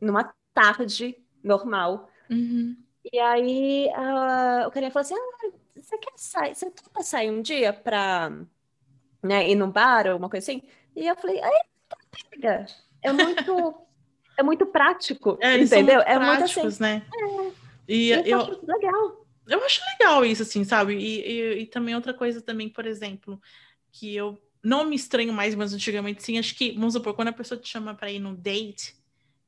numa 0.01 0.35
tarde 0.53 1.17
normal. 1.43 2.09
Uhum. 2.29 2.77
E 3.13 3.19
aí 3.19 3.89
uh, 3.89 4.67
o 4.67 4.71
carinha 4.71 4.91
falou 4.91 5.03
assim: 5.03 5.15
ah, 5.15 5.51
você 5.77 5.99
quer 5.99 6.13
sair? 6.17 6.55
Você 6.55 6.71
topa 6.71 7.03
sair 7.03 7.31
um 7.31 7.43
dia 7.43 7.73
pra 7.73 8.31
né, 9.23 9.49
ir 9.49 9.55
num 9.55 9.71
bar 9.71 10.07
ou 10.07 10.13
alguma 10.13 10.31
coisa 10.31 10.45
assim? 10.45 10.63
E 11.01 11.07
eu 11.07 11.17
falei, 11.17 11.41
pega. 12.31 12.67
É 13.03 13.11
muito, 13.11 13.75
é 14.37 14.43
muito 14.43 14.67
prático, 14.67 15.39
é, 15.41 15.57
entendeu? 15.57 16.03
é 16.03 16.19
muito 16.19 16.45
assim. 16.45 16.83
né? 16.83 17.03
É. 17.13 17.53
E 17.89 18.11
eu, 18.11 18.21
eu 18.21 18.41
acho 18.41 18.67
legal. 18.67 19.27
Eu 19.49 19.65
acho 19.65 19.81
legal 19.99 20.25
isso, 20.27 20.43
assim, 20.43 20.63
sabe? 20.63 20.95
E, 20.95 21.21
e, 21.27 21.63
e, 21.63 21.67
também 21.67 21.95
outra 21.95 22.13
coisa 22.13 22.43
também, 22.43 22.69
por 22.69 22.87
exemplo, 22.87 23.41
que 23.91 24.15
eu 24.15 24.39
não 24.63 24.85
me 24.85 24.95
estranho 24.95 25.33
mais, 25.33 25.55
mas 25.55 25.73
antigamente 25.73 26.23
sim, 26.23 26.39
acho 26.39 26.55
que, 26.55 26.73
vamos 26.73 26.93
supor, 26.93 27.15
quando 27.15 27.29
a 27.29 27.33
pessoa 27.33 27.59
te 27.59 27.67
chama 27.67 27.95
para 27.95 28.13
ir 28.13 28.19
no 28.19 28.37
date, 28.37 28.95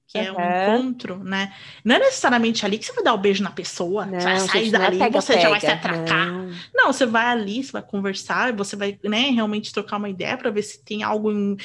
que 0.06 0.18
é 0.18 0.30
um 0.30 0.36
encontro, 0.36 1.24
né? 1.24 1.54
Não 1.84 1.96
é 1.96 1.98
necessariamente 1.98 2.66
ali 2.66 2.78
que 2.78 2.84
você 2.84 2.92
vai 2.92 3.02
dar 3.02 3.14
o 3.14 3.16
um 3.16 3.20
beijo 3.20 3.42
na 3.42 3.50
pessoa, 3.50 4.04
não, 4.04 4.20
você 4.20 4.24
vai 4.26 4.40
sair 4.40 4.68
é 4.68 4.70
dali, 4.70 4.98
pega, 4.98 5.20
você 5.20 5.32
pega. 5.32 5.42
já 5.42 5.48
vai 5.48 5.60
se 5.60 5.66
atracar. 5.66 6.32
Não. 6.32 6.50
não. 6.74 6.92
você 6.92 7.06
vai 7.06 7.26
ali, 7.26 7.64
você 7.64 7.72
vai 7.72 7.82
conversar, 7.82 8.52
você 8.52 8.76
vai, 8.76 8.98
né, 9.02 9.30
realmente 9.30 9.72
trocar 9.72 9.96
uma 9.96 10.10
ideia 10.10 10.36
para 10.36 10.50
ver 10.50 10.62
se 10.62 10.84
tem 10.84 11.02
algo 11.02 11.32
em, 11.32 11.56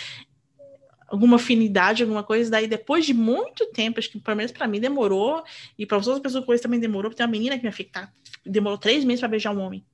alguma 1.07 1.37
afinidade, 1.37 2.03
alguma 2.03 2.23
coisa, 2.23 2.51
daí 2.51 2.67
depois 2.67 3.05
de 3.05 3.13
muito 3.13 3.65
tempo, 3.67 3.99
acho 3.99 4.09
que 4.09 4.19
pelo 4.19 4.37
menos 4.37 4.51
para 4.51 4.67
mim 4.67 4.79
demorou, 4.79 5.43
e 5.77 5.85
para 5.85 5.97
outras 5.97 6.19
pessoas 6.19 6.45
coisas 6.45 6.61
também 6.61 6.79
demorou, 6.79 7.09
porque 7.09 7.17
tem 7.17 7.25
uma 7.25 7.31
menina 7.31 7.57
que 7.57 7.63
me 7.63 7.69
afetar, 7.69 8.13
demorou 8.45 8.77
três 8.77 9.03
meses 9.03 9.21
para 9.21 9.29
beijar 9.29 9.55
um 9.55 9.61
homem. 9.61 9.85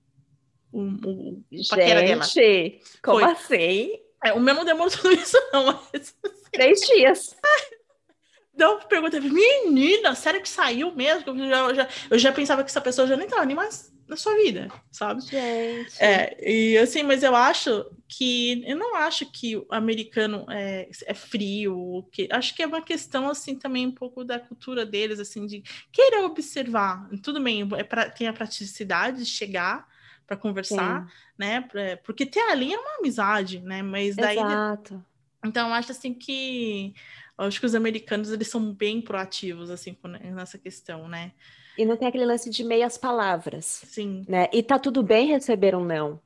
O, 0.72 0.82
o, 0.82 1.32
o 1.34 1.46
Gente, 1.52 1.76
dela. 1.76 2.26
como 3.02 3.20
Foi. 3.20 3.32
assim? 3.32 3.92
É, 4.24 4.34
o 4.34 4.40
meu 4.40 4.56
não 4.56 4.66
demorou 4.66 4.90
tudo 4.92 5.12
isso, 5.14 5.38
não, 5.52 5.66
mas... 5.94 6.16
Três 6.52 6.80
dias. 6.82 7.36
Então, 8.54 8.74
eu 8.74 8.88
perguntei, 8.88 9.20
menina, 9.20 10.14
sério 10.14 10.42
que 10.42 10.50
saiu 10.50 10.94
mesmo? 10.96 11.32
Eu 11.32 11.50
já, 11.50 11.74
já, 11.74 11.90
eu 12.10 12.20
já 12.20 12.32
pensava 12.32 12.64
que 12.64 12.70
essa 12.70 12.82
pessoa 12.82 13.08
já 13.08 13.18
nem 13.18 13.26
estava 13.26 13.46
nem 13.46 13.56
mais 13.56 13.92
na 14.08 14.16
sua 14.16 14.36
vida, 14.36 14.70
sabe? 14.92 15.22
Gente. 15.22 16.02
É, 16.02 16.38
e 16.40 16.78
assim, 16.78 17.04
mas 17.04 17.24
eu 17.24 17.36
acho 17.36 17.86
que 18.08 18.64
eu 18.68 18.78
não 18.78 18.96
acho 18.96 19.26
que 19.26 19.58
o 19.58 19.66
americano 19.72 20.46
é, 20.50 20.90
é 21.06 21.14
frio, 21.14 22.08
que 22.12 22.28
acho 22.32 22.56
que 22.56 22.62
é 22.62 22.68
uma 22.68 22.82
questão 22.82 23.30
assim 23.30 23.56
também 23.56 23.88
um 23.88 23.92
pouco 23.92 24.24
da 24.24 24.40
cultura 24.40 24.86
deles, 24.86 25.20
assim, 25.20 25.46
de 25.46 25.64
querer 25.92 26.24
observar. 26.24 27.10
Tudo 27.24 27.42
bem, 27.42 27.68
é 27.76 27.84
pra, 27.84 28.10
tem 28.10 28.28
a 28.28 28.34
praticidade 28.34 29.20
de 29.20 29.26
chegar 29.26 29.88
para 30.28 30.38
conversar, 30.38 31.06
Sim. 31.06 31.12
né? 31.38 31.70
Porque 32.04 32.26
ter 32.26 32.42
ali 32.52 32.74
é 32.74 32.78
uma 32.78 32.98
amizade, 33.00 33.62
né? 33.62 33.82
Mas 33.82 34.16
daí. 34.16 34.38
Exato. 34.38 35.04
Então, 35.46 35.68
eu 35.68 35.74
acho 35.74 35.92
assim 35.92 36.14
que 36.14 36.94
acho 37.38 37.60
que 37.60 37.66
os 37.66 37.76
americanos 37.76 38.32
eles 38.32 38.48
são 38.48 38.74
bem 38.74 39.02
proativos 39.02 39.70
assim 39.70 39.98
nessa 40.34 40.58
questão, 40.58 41.08
né? 41.08 41.32
E 41.78 41.86
não 41.86 41.98
tem 41.98 42.08
aquele 42.08 42.26
lance 42.26 42.50
de 42.50 42.64
meias 42.64 42.98
palavras. 42.98 43.66
Sim. 43.66 44.24
Né? 44.28 44.48
E 44.54 44.62
tá 44.62 44.78
tudo 44.78 45.02
bem 45.02 45.28
receber 45.28 45.76
um 45.76 45.84
não. 45.84 46.20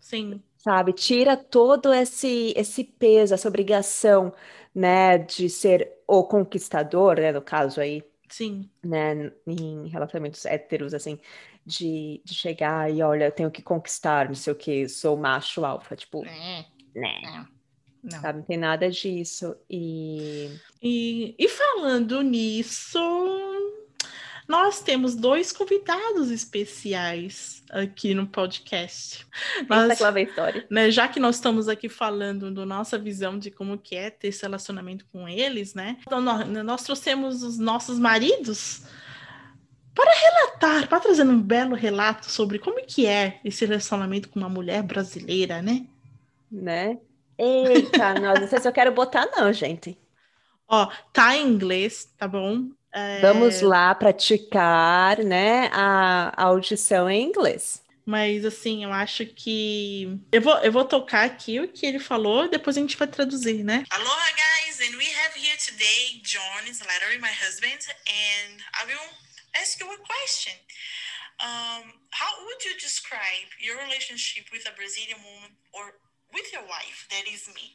Sim. 0.00 0.42
Sabe? 0.56 0.92
Tira 0.92 1.36
todo 1.36 1.92
esse 1.92 2.52
esse 2.56 2.82
peso, 2.82 3.34
essa 3.34 3.48
obrigação, 3.48 4.32
né, 4.74 5.18
de 5.18 5.48
ser 5.48 5.92
o 6.06 6.24
conquistador, 6.24 7.16
né, 7.16 7.32
no 7.32 7.42
caso 7.42 7.80
aí. 7.80 8.02
Sim. 8.28 8.68
Né, 8.82 9.32
em 9.46 9.86
relacionamentos 9.88 10.44
héteros, 10.44 10.92
assim, 10.92 11.18
de, 11.64 12.20
de 12.24 12.34
chegar 12.34 12.90
e 12.92 13.02
olha, 13.02 13.26
eu 13.26 13.32
tenho 13.32 13.50
que 13.50 13.62
conquistar, 13.62 14.26
não 14.26 14.34
sei 14.34 14.52
o 14.52 14.56
que, 14.56 14.88
sou 14.88 15.16
macho 15.16 15.64
alfa, 15.64 15.94
tipo, 15.94 16.24
é. 16.24 16.66
né? 16.94 17.10
É. 17.24 17.55
Não. 18.10 18.20
Sabe, 18.20 18.38
não 18.38 18.44
tem 18.44 18.56
nada 18.56 18.88
disso. 18.88 19.56
E... 19.68 20.48
e, 20.80 21.34
e 21.36 21.48
falando 21.48 22.22
nisso, 22.22 22.98
nós 24.46 24.80
temos 24.80 25.16
dois 25.16 25.50
convidados 25.50 26.30
especiais 26.30 27.64
aqui 27.68 28.14
no 28.14 28.28
podcast. 28.28 29.26
Nós, 29.68 30.00
a 30.00 30.20
história. 30.20 30.66
Né, 30.70 30.88
já 30.88 31.08
que 31.08 31.18
nós 31.18 31.34
estamos 31.34 31.68
aqui 31.68 31.88
falando 31.88 32.52
da 32.52 32.64
nossa 32.64 32.96
visão 32.96 33.38
de 33.38 33.50
como 33.50 33.76
que 33.76 33.96
é 33.96 34.08
ter 34.08 34.28
esse 34.28 34.42
relacionamento 34.42 35.04
com 35.12 35.28
eles, 35.28 35.74
né? 35.74 35.96
Então, 36.06 36.20
nós, 36.20 36.46
nós 36.48 36.84
trouxemos 36.84 37.42
os 37.42 37.58
nossos 37.58 37.98
maridos 37.98 38.82
para 39.92 40.12
relatar, 40.12 40.88
para 40.88 41.00
trazer 41.00 41.24
um 41.24 41.42
belo 41.42 41.74
relato 41.74 42.30
sobre 42.30 42.60
como 42.60 42.86
que 42.86 43.04
é 43.04 43.40
esse 43.44 43.66
relacionamento 43.66 44.28
com 44.28 44.38
uma 44.38 44.48
mulher 44.48 44.82
brasileira, 44.84 45.60
né? 45.60 45.86
Né? 46.52 46.98
Eita, 47.38 48.14
nós, 48.14 48.40
não 48.40 48.48
sei 48.48 48.60
se 48.60 48.68
eu 48.68 48.72
quero 48.72 48.92
botar, 48.92 49.26
não, 49.26 49.52
gente. 49.52 49.98
Ó, 50.68 50.90
tá 51.12 51.36
em 51.36 51.46
inglês, 51.46 52.12
tá 52.18 52.26
bom? 52.26 52.70
É... 52.92 53.20
Vamos 53.20 53.60
lá 53.60 53.94
praticar, 53.94 55.18
né, 55.18 55.68
a, 55.72 56.32
a 56.36 56.44
audição 56.44 57.08
em 57.10 57.24
inglês. 57.24 57.84
Mas 58.06 58.44
assim, 58.44 58.84
eu 58.84 58.92
acho 58.92 59.26
que 59.26 60.20
eu 60.30 60.40
vou, 60.40 60.56
eu 60.58 60.70
vou 60.70 60.84
tocar 60.84 61.24
aqui 61.24 61.58
o 61.58 61.66
que 61.66 61.84
ele 61.84 61.98
falou, 61.98 62.48
depois 62.48 62.76
a 62.76 62.80
gente 62.80 62.96
vai 62.96 63.08
traduzir, 63.08 63.64
né? 63.64 63.84
Aloha 63.90 64.30
guys, 64.30 64.80
and 64.80 64.96
we 64.96 65.06
have 65.06 65.34
here 65.36 65.56
today 65.58 66.20
John 66.22 66.70
Slattery, 66.70 67.18
my 67.18 67.32
husband, 67.44 67.80
and 68.06 68.62
I 68.80 68.86
will 68.86 69.10
ask 69.60 69.80
you 69.80 69.90
a 69.90 69.98
question. 69.98 70.54
Um, 71.42 71.92
how 72.12 72.44
would 72.46 72.64
you 72.64 72.78
describe 72.78 73.50
your 73.60 73.76
relationship 73.82 74.46
with 74.52 74.64
a 74.68 74.72
Brazilian 74.76 75.18
woman 75.20 75.50
or 75.74 75.98
with 76.36 76.52
your 76.52 76.68
wife? 76.68 77.08
That 77.08 77.24
is 77.24 77.48
me. 77.56 77.72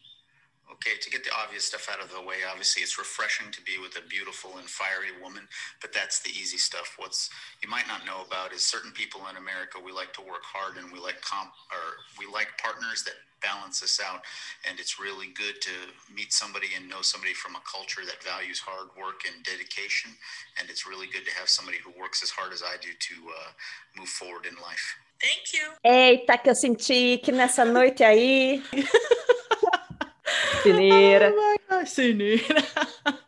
Okay, 0.69 0.95
to 1.01 1.09
get 1.09 1.25
the 1.25 1.33
obvious 1.33 1.65
stuff 1.65 1.89
out 1.91 1.99
of 1.99 2.13
the 2.13 2.21
way, 2.21 2.45
obviously 2.47 2.85
it's 2.85 2.95
refreshing 3.01 3.51
to 3.51 3.61
be 3.65 3.81
with 3.81 3.97
a 3.97 4.07
beautiful 4.07 4.55
and 4.61 4.69
fiery 4.69 5.11
woman, 5.19 5.49
but 5.81 5.91
that's 5.91 6.21
the 6.21 6.29
easy 6.29 6.61
stuff. 6.61 6.95
What's 6.95 7.29
you 7.59 7.67
might 7.67 7.89
not 7.89 8.05
know 8.05 8.23
about 8.23 8.53
is 8.53 8.63
certain 8.63 8.93
people 8.93 9.25
in 9.27 9.35
America 9.35 9.81
we 9.83 9.91
like 9.91 10.13
to 10.13 10.21
work 10.21 10.45
hard 10.45 10.77
and 10.77 10.93
we 10.93 10.99
like 11.01 11.19
comp 11.19 11.51
or 11.73 12.05
we 12.15 12.29
like 12.31 12.55
partners 12.61 13.03
that 13.03 13.19
balance 13.41 13.83
us 13.83 13.99
out. 13.99 14.21
And 14.69 14.79
it's 14.79 15.01
really 15.01 15.33
good 15.33 15.59
to 15.59 15.75
meet 16.13 16.31
somebody 16.31 16.77
and 16.77 16.87
know 16.87 17.01
somebody 17.01 17.33
from 17.33 17.57
a 17.57 17.63
culture 17.65 18.05
that 18.05 18.23
values 18.23 18.61
hard 18.61 18.93
work 18.95 19.25
and 19.25 19.43
dedication. 19.43 20.13
And 20.61 20.69
it's 20.69 20.87
really 20.87 21.07
good 21.11 21.25
to 21.25 21.33
have 21.35 21.49
somebody 21.49 21.81
who 21.83 21.91
works 21.99 22.23
as 22.23 22.29
hard 22.29 22.53
as 22.53 22.63
I 22.63 22.77
do 22.79 22.93
to 22.93 23.15
uh, 23.33 23.51
move 23.97 24.09
forward 24.09 24.45
in 24.45 24.55
life. 24.61 24.95
Thank 25.21 25.55
you. 25.55 25.71
Eita, 25.83 26.37
que 26.37 26.49
eu 26.49 26.55
senti 26.55 27.19
que 27.23 27.31
nessa 27.31 27.63
noite 27.63 28.03
aí. 28.03 28.61
Cineira. 30.63 31.33
Ai, 31.69 31.85
cineira. 31.85 32.43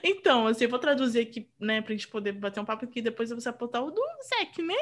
Então, 0.00 0.46
assim, 0.46 0.64
eu 0.64 0.70
vou 0.70 0.78
traduzir 0.78 1.20
aqui, 1.20 1.48
né, 1.58 1.80
pra 1.80 1.92
gente 1.92 2.06
poder 2.06 2.30
bater 2.30 2.60
um 2.60 2.64
papo 2.64 2.84
aqui, 2.84 3.02
depois 3.02 3.30
você 3.30 3.48
apontar 3.48 3.82
o 3.82 3.90
do 3.90 4.00
Zeke, 4.28 4.62
né? 4.62 4.76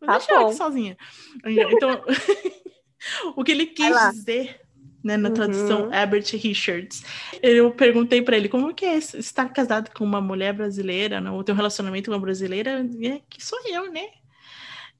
Vou 0.00 0.08
tá 0.08 0.18
deixar 0.18 0.40
aqui 0.40 0.54
sozinha. 0.54 0.96
Então, 1.44 2.02
o 3.36 3.44
que 3.44 3.52
ele 3.52 3.66
quis 3.66 3.94
dizer, 4.10 4.60
né, 5.04 5.16
na 5.16 5.30
tradução 5.30 5.84
uhum. 5.84 5.94
Herbert 5.94 6.24
Richards, 6.32 7.04
eu 7.40 7.70
perguntei 7.70 8.20
para 8.20 8.36
ele 8.36 8.48
como 8.48 8.74
que 8.74 8.84
é 8.84 8.96
estar 8.96 9.48
casado 9.50 9.90
com 9.94 10.02
uma 10.02 10.20
mulher 10.20 10.52
brasileira, 10.52 11.20
né, 11.20 11.30
ou 11.30 11.44
ter 11.44 11.52
um 11.52 11.56
relacionamento 11.56 12.10
com 12.10 12.16
uma 12.16 12.20
brasileira, 12.20 12.84
é, 13.02 13.20
que 13.30 13.44
sou 13.44 13.58
eu, 13.68 13.92
né? 13.92 14.08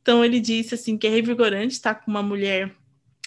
Então 0.09 0.25
ele 0.25 0.41
disse 0.41 0.75
assim 0.75 0.97
que 0.97 1.07
é 1.07 1.11
revigorante 1.11 1.75
estar 1.75 1.95
com 1.97 2.11
uma 2.11 2.23
mulher 2.23 2.75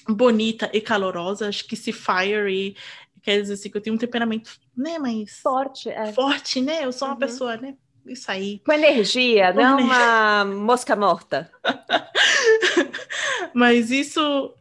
bonita 0.09 0.67
e 0.73 0.81
calorosa, 0.81 1.47
acho 1.47 1.67
que 1.67 1.75
se 1.75 1.93
fire 1.93 2.75
quer 3.21 3.39
dizer 3.39 3.53
assim 3.53 3.69
que 3.69 3.77
eu 3.77 3.81
tenho 3.81 3.95
um 3.95 3.99
temperamento, 3.99 4.59
né, 4.75 4.97
mais 4.97 5.37
forte, 5.41 5.89
é. 5.89 6.11
forte, 6.11 6.59
né? 6.59 6.83
Eu 6.83 6.91
sou 6.91 7.07
uma 7.07 7.13
uhum. 7.13 7.19
pessoa, 7.19 7.55
né? 7.55 7.75
Isso 8.03 8.31
aí. 8.31 8.63
Com 8.65 8.73
energia, 8.73 9.53
com 9.53 9.61
não 9.61 9.79
energia. 9.79 9.95
uma 9.95 10.45
mosca 10.45 10.95
morta. 10.95 11.51
Mas 13.53 13.91
isso 13.91 14.51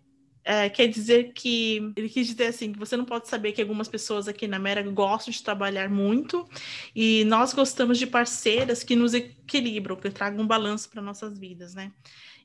é, 0.44 0.70
quer 0.70 0.88
dizer 0.88 1.32
que 1.32 1.92
ele 1.96 2.08
quis 2.08 2.26
dizer 2.26 2.46
assim 2.46 2.72
que 2.72 2.78
você 2.78 2.96
não 2.96 3.04
pode 3.04 3.28
saber 3.28 3.52
que 3.52 3.60
algumas 3.60 3.88
pessoas 3.88 4.26
aqui 4.26 4.48
na 4.48 4.56
América 4.56 4.90
gostam 4.90 5.32
de 5.32 5.42
trabalhar 5.42 5.90
muito 5.90 6.48
e 6.94 7.24
nós 7.24 7.52
gostamos 7.52 7.98
de 7.98 8.06
parceiras 8.06 8.82
que 8.82 8.96
nos 8.96 9.12
equilibram, 9.12 9.96
que 9.96 10.10
tragam 10.10 10.44
um 10.44 10.46
balanço 10.46 10.88
para 10.88 11.02
nossas 11.02 11.38
vidas, 11.38 11.74
né? 11.74 11.92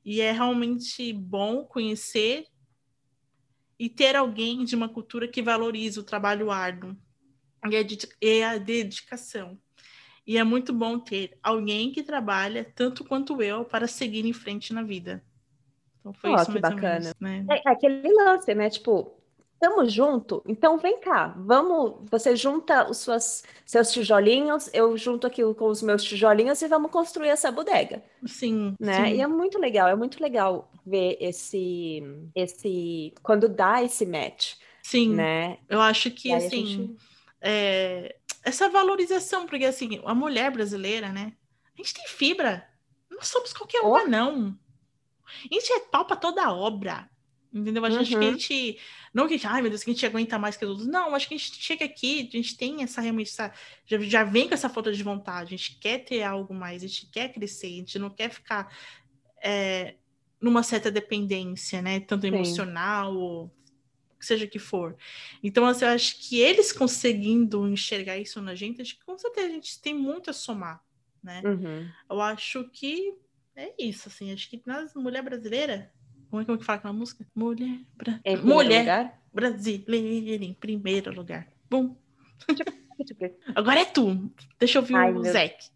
E 0.03 0.21
é 0.21 0.31
realmente 0.31 1.13
bom 1.13 1.63
conhecer 1.63 2.45
e 3.79 3.89
ter 3.89 4.15
alguém 4.15 4.63
de 4.63 4.75
uma 4.75 4.89
cultura 4.89 5.27
que 5.27 5.41
valorize 5.41 5.99
o 5.99 6.03
trabalho 6.03 6.51
árduo 6.51 6.95
e 8.21 8.43
a 8.43 8.57
dedicação. 8.57 9.57
E 10.27 10.37
é 10.37 10.43
muito 10.43 10.73
bom 10.73 10.99
ter 10.99 11.37
alguém 11.41 11.91
que 11.91 12.03
trabalha 12.03 12.65
tanto 12.75 13.03
quanto 13.03 13.41
eu 13.41 13.63
para 13.63 13.87
seguir 13.87 14.25
em 14.25 14.33
frente 14.33 14.73
na 14.73 14.81
vida. 14.81 15.23
Então 16.05 16.13
foi 16.13 16.29
oh, 16.29 16.35
isso 16.35 16.51
que 16.51 16.59
bacana. 16.59 17.11
Menos, 17.19 17.47
né? 17.47 17.47
é, 17.49 17.67
é 17.67 17.71
aquele 17.71 18.13
lance, 18.13 18.53
né? 18.53 18.69
Tipo, 18.69 19.11
estamos 19.53 19.91
junto, 19.91 20.43
então 20.47 20.77
vem 20.77 20.99
cá, 20.99 21.33
vamos, 21.37 22.07
você 22.11 22.35
junta 22.35 22.87
os 22.87 22.97
suas, 22.97 23.43
seus 23.65 23.91
tijolinhos, 23.91 24.69
eu 24.71 24.95
junto 24.95 25.25
aqui 25.25 25.41
com 25.55 25.67
os 25.67 25.81
meus 25.81 26.03
tijolinhos 26.03 26.61
e 26.61 26.67
vamos 26.67 26.91
construir 26.91 27.29
essa 27.29 27.51
bodega. 27.51 28.03
Sim, 28.27 28.75
né? 28.79 29.05
Sim. 29.05 29.15
E 29.15 29.21
é 29.21 29.27
muito 29.27 29.57
legal, 29.57 29.87
é 29.87 29.95
muito 29.95 30.21
legal 30.21 30.71
ver 30.85 31.17
esse, 31.19 32.03
esse, 32.35 33.11
quando 33.23 33.49
dá 33.49 33.81
esse 33.81 34.05
match. 34.05 34.55
Sim, 34.83 35.15
né? 35.15 35.57
Eu 35.67 35.81
acho 35.81 36.11
que 36.11 36.31
assim, 36.31 36.65
gente... 36.65 36.95
é, 37.41 38.15
essa 38.43 38.69
valorização, 38.69 39.47
porque 39.47 39.65
assim, 39.65 39.99
a 40.05 40.13
mulher 40.13 40.51
brasileira, 40.51 41.09
né? 41.09 41.33
A 41.73 41.81
gente 41.81 41.95
tem 41.95 42.07
fibra, 42.07 42.67
não 43.09 43.23
somos 43.23 43.51
qualquer 43.51 43.81
oh. 43.81 43.89
uma, 43.89 44.05
não. 44.05 44.55
A 45.49 45.53
gente 45.53 45.71
é 45.73 45.79
pau 45.79 46.05
pra 46.05 46.15
toda 46.15 46.51
obra. 46.51 47.09
Entendeu? 47.53 47.85
A 47.85 47.89
gente 47.89 48.13
uhum. 48.13 48.19
que 48.19 48.25
a 48.25 48.31
gente. 48.31 48.79
Não 49.13 49.27
que 49.27 49.35
a 49.35 49.37
gente, 49.37 49.47
ai 49.47 49.61
meu 49.61 49.69
Deus, 49.69 49.81
que 49.81 49.89
a 49.89 49.93
gente 49.93 50.05
aguenta 50.05 50.37
mais 50.37 50.57
que 50.57 50.65
os 50.65 50.71
outros. 50.71 50.87
Não, 50.87 51.15
acho 51.15 51.27
que 51.27 51.35
a 51.35 51.37
gente 51.37 51.55
chega 51.55 51.85
aqui, 51.85 52.27
a 52.27 52.35
gente 52.35 52.57
tem 52.57 52.83
essa 52.83 52.99
realmente. 52.99 53.29
Essa, 53.29 53.53
já, 53.85 53.97
já 53.99 54.23
vem 54.25 54.47
com 54.47 54.53
essa 54.53 54.67
falta 54.67 54.91
de 54.91 55.01
vontade. 55.01 55.53
A 55.53 55.57
gente 55.57 55.79
quer 55.79 55.99
ter 55.99 56.21
algo 56.21 56.53
mais, 56.53 56.83
a 56.83 56.87
gente 56.87 57.07
quer 57.07 57.31
crescer, 57.31 57.67
a 57.67 57.69
gente 57.69 57.97
não 57.97 58.09
quer 58.09 58.29
ficar 58.29 58.75
é, 59.41 59.95
numa 60.41 60.63
certa 60.63 60.91
dependência, 60.91 61.81
né? 61.81 62.01
Tanto 62.01 62.27
emocional, 62.27 63.15
ou 63.15 63.55
seja 64.19 64.47
que 64.47 64.59
for. 64.59 64.97
Então, 65.41 65.65
assim, 65.65 65.85
eu 65.85 65.91
acho 65.91 66.27
que 66.27 66.39
eles 66.39 66.73
conseguindo 66.73 67.67
enxergar 67.69 68.17
isso 68.17 68.41
na 68.41 68.53
gente, 68.53 68.81
acho 68.81 68.97
que 68.97 69.05
com 69.05 69.17
certeza 69.17 69.47
a 69.47 69.51
gente 69.51 69.81
tem 69.81 69.93
muito 69.93 70.29
a 70.29 70.33
somar, 70.33 70.83
né? 71.23 71.41
Uhum. 71.45 71.89
Eu 72.09 72.19
acho 72.19 72.69
que 72.69 73.13
é 73.55 73.73
isso, 73.79 74.09
assim. 74.09 74.33
Acho 74.33 74.49
que 74.49 74.61
nas 74.65 74.93
mulher 74.93 75.21
brasileira 75.21 75.91
como 76.29 76.41
é 76.41 76.57
que, 76.57 76.65
fala 76.65 76.77
aquela 76.77 76.93
música? 76.93 77.25
Mulher, 77.33 77.79
bra... 77.95 78.19
Mulher 78.43 78.79
lugar? 78.79 79.21
brasileira 79.31 80.43
em 80.43 80.53
primeiro 80.53 81.13
lugar. 81.13 81.47
Bum. 81.69 81.95
Agora 83.55 83.79
é 83.79 83.85
tu. 83.85 84.29
Deixa 84.59 84.77
eu 84.77 84.81
ouvir 84.81 84.95
Ai, 84.95 85.11
o 85.11 85.19
meu... 85.21 85.31
Zeke. 85.31 85.69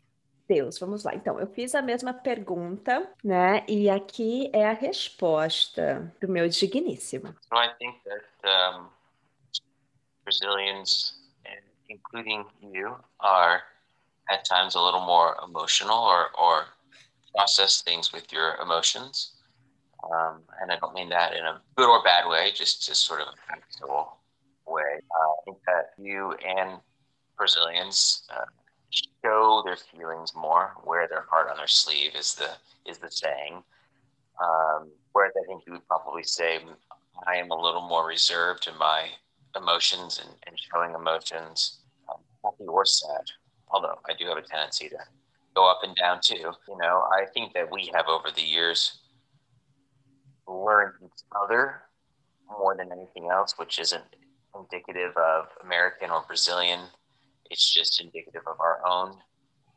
Deus, 0.49 0.79
vamos 0.79 1.03
lá. 1.03 1.13
Então, 1.13 1.39
eu 1.39 1.47
fiz 1.47 1.75
a 1.75 1.81
mesma 1.81 2.11
pergunta, 2.11 3.09
né? 3.23 3.63
E 3.69 3.89
aqui 3.89 4.49
é 4.51 4.67
a 4.67 4.73
resposta 4.73 6.13
do 6.19 6.27
meu 6.27 6.49
digníssimo. 6.49 7.27
So 7.41 7.55
I 7.55 7.69
think 7.77 8.01
that 8.03 8.25
um, 8.43 8.87
Brazilians, 10.25 11.15
including 11.87 12.45
you, 12.61 12.97
are 13.19 13.61
at 14.27 14.43
times 14.43 14.75
a 14.75 14.81
little 14.81 15.05
more 15.05 15.37
emotional 15.43 16.03
or, 16.03 16.31
or 16.33 16.65
process 17.35 17.81
things 17.81 18.11
with 18.11 18.31
your 18.31 18.55
emotions. 18.55 19.33
Um, 20.03 20.41
and 20.61 20.71
I 20.71 20.77
don't 20.77 20.93
mean 20.93 21.09
that 21.09 21.33
in 21.33 21.45
a 21.45 21.61
good 21.75 21.89
or 21.89 22.01
bad 22.03 22.27
way, 22.27 22.51
just 22.55 22.85
just 22.85 23.05
sort 23.05 23.21
of 23.21 23.27
a 23.27 23.37
factual 23.47 24.17
way. 24.65 24.99
Uh, 25.11 25.29
I 25.29 25.35
think 25.45 25.57
that 25.67 25.91
you 25.97 26.33
and 26.45 26.79
Brazilians 27.37 28.23
uh, 28.33 28.45
show 28.89 29.61
their 29.65 29.75
feelings 29.75 30.33
more, 30.35 30.75
wear 30.85 31.07
their 31.07 31.25
heart 31.29 31.49
on 31.49 31.57
their 31.57 31.67
sleeve 31.67 32.15
is 32.15 32.35
the 32.35 32.49
is 32.89 32.97
the 32.97 33.11
saying. 33.11 33.63
Um, 34.41 34.89
whereas 35.11 35.33
I 35.37 35.45
think 35.47 35.63
you 35.67 35.73
would 35.73 35.87
probably 35.87 36.23
say 36.23 36.59
I 37.27 37.35
am 37.35 37.51
a 37.51 37.61
little 37.61 37.81
more 37.81 38.07
reserved 38.07 38.67
in 38.67 38.77
my 38.77 39.09
emotions 39.55 40.21
and, 40.23 40.33
and 40.47 40.55
showing 40.57 40.93
emotions, 40.95 41.79
um, 42.09 42.21
happy 42.43 42.65
or 42.65 42.85
sad. 42.85 43.25
Although 43.69 43.99
I 44.09 44.13
do 44.17 44.25
have 44.27 44.37
a 44.37 44.41
tendency 44.41 44.87
to 44.89 44.97
go 45.59 45.69
up 45.69 45.81
and 45.83 45.95
down 45.95 46.19
too. 46.23 46.51
You 46.67 46.77
know, 46.81 47.05
I 47.11 47.25
think 47.33 47.53
that 47.53 47.69
we 47.71 47.91
have 47.93 48.07
over 48.07 48.29
the 48.33 48.41
years 48.41 48.99
learned 50.47 50.93
each 51.03 51.23
other 51.43 51.81
more 52.47 52.75
than 52.75 52.91
anything 52.91 53.29
else, 53.29 53.55
which 53.57 53.77
isn't 53.79 54.03
indicative 54.55 55.15
of 55.17 55.47
American 55.63 56.09
or 56.11 56.23
Brazilian. 56.25 56.79
It's 57.51 57.73
just 57.73 58.01
indicative 58.01 58.43
of 58.47 58.59
our 58.59 58.81
own 58.87 59.17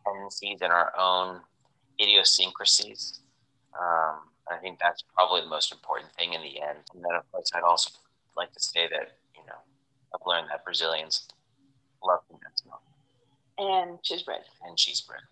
tendencies 0.07 0.59
and 0.63 0.73
our 0.73 0.93
own 0.99 1.41
idiosyncrasies. 2.01 3.21
Um, 3.75 4.21
I 4.51 4.59
think 4.61 4.79
that's 4.79 5.03
probably 5.15 5.41
the 5.41 5.49
most 5.49 5.73
important 5.73 6.13
thing 6.15 6.33
in 6.35 6.43
the 6.43 6.61
end. 6.61 6.79
And 6.95 7.03
then, 7.03 7.15
of 7.17 7.31
course, 7.33 7.51
I'd 7.55 7.63
also 7.63 7.91
like 8.37 8.53
to 8.53 8.61
say 8.61 8.89
that, 8.89 9.19
you 9.35 9.43
know, 9.47 9.61
I've 10.15 10.27
learned 10.27 10.49
that 10.51 10.65
Brazilians 10.65 11.29
love 12.05 12.21
condensed 12.29 12.67
milk. 12.67 12.83
And 13.59 14.03
cheese 14.03 14.23
bread. 14.23 14.43
And 14.65 14.77
cheese 14.77 15.01
bread. 15.01 15.23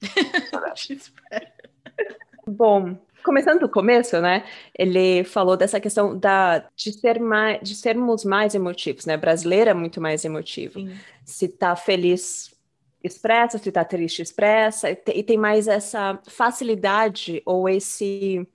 Bom, 2.46 2.96
começando 3.24 3.60
do 3.60 3.68
começo, 3.68 4.20
né? 4.20 4.44
Ele 4.78 5.24
falou 5.24 5.56
dessa 5.56 5.80
questão 5.80 6.16
da, 6.16 6.64
de, 6.76 6.92
ser 6.92 7.18
mais, 7.18 7.60
de 7.60 7.74
sermos 7.74 8.24
mais 8.24 8.54
emotivos, 8.54 9.04
né? 9.04 9.16
Brasileira 9.16 9.72
é 9.72 9.74
muito 9.74 10.00
mais 10.00 10.24
emotivo. 10.24 10.78
Sim. 10.78 10.96
Se 11.24 11.48
tá 11.48 11.74
feliz, 11.74 12.54
expressa, 13.02 13.58
se 13.58 13.72
tá 13.72 13.84
triste, 13.84 14.22
expressa, 14.22 14.90
e 14.90 15.22
tem 15.22 15.36
mais 15.36 15.66
essa 15.66 16.18
facilidade 16.28 17.42
ou 17.44 17.68
esse. 17.68 18.46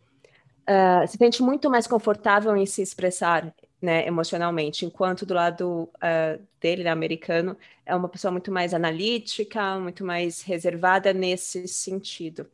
Uh, 0.62 1.06
se 1.08 1.18
sente 1.18 1.44
muito 1.44 1.70
mais 1.70 1.86
confortável 1.86 2.56
em 2.56 2.66
se 2.66 2.82
expressar 2.82 3.54
né, 3.82 4.06
emocionalmente, 4.06 4.86
enquanto 4.86 5.26
do 5.26 5.34
lado 5.34 5.90
uh, 5.96 6.42
dele, 6.60 6.84
né, 6.84 6.92
americano, 6.92 7.58
é 7.86 7.96
uma 7.96 8.08
pessoa 8.08 8.32
muito 8.32 8.52
mais 8.52 8.74
analítica, 8.74 9.80
muito 9.80 10.06
mais 10.06 10.42
reservada 10.42 11.12
nesse 11.14 11.68
sentido. 11.68 12.46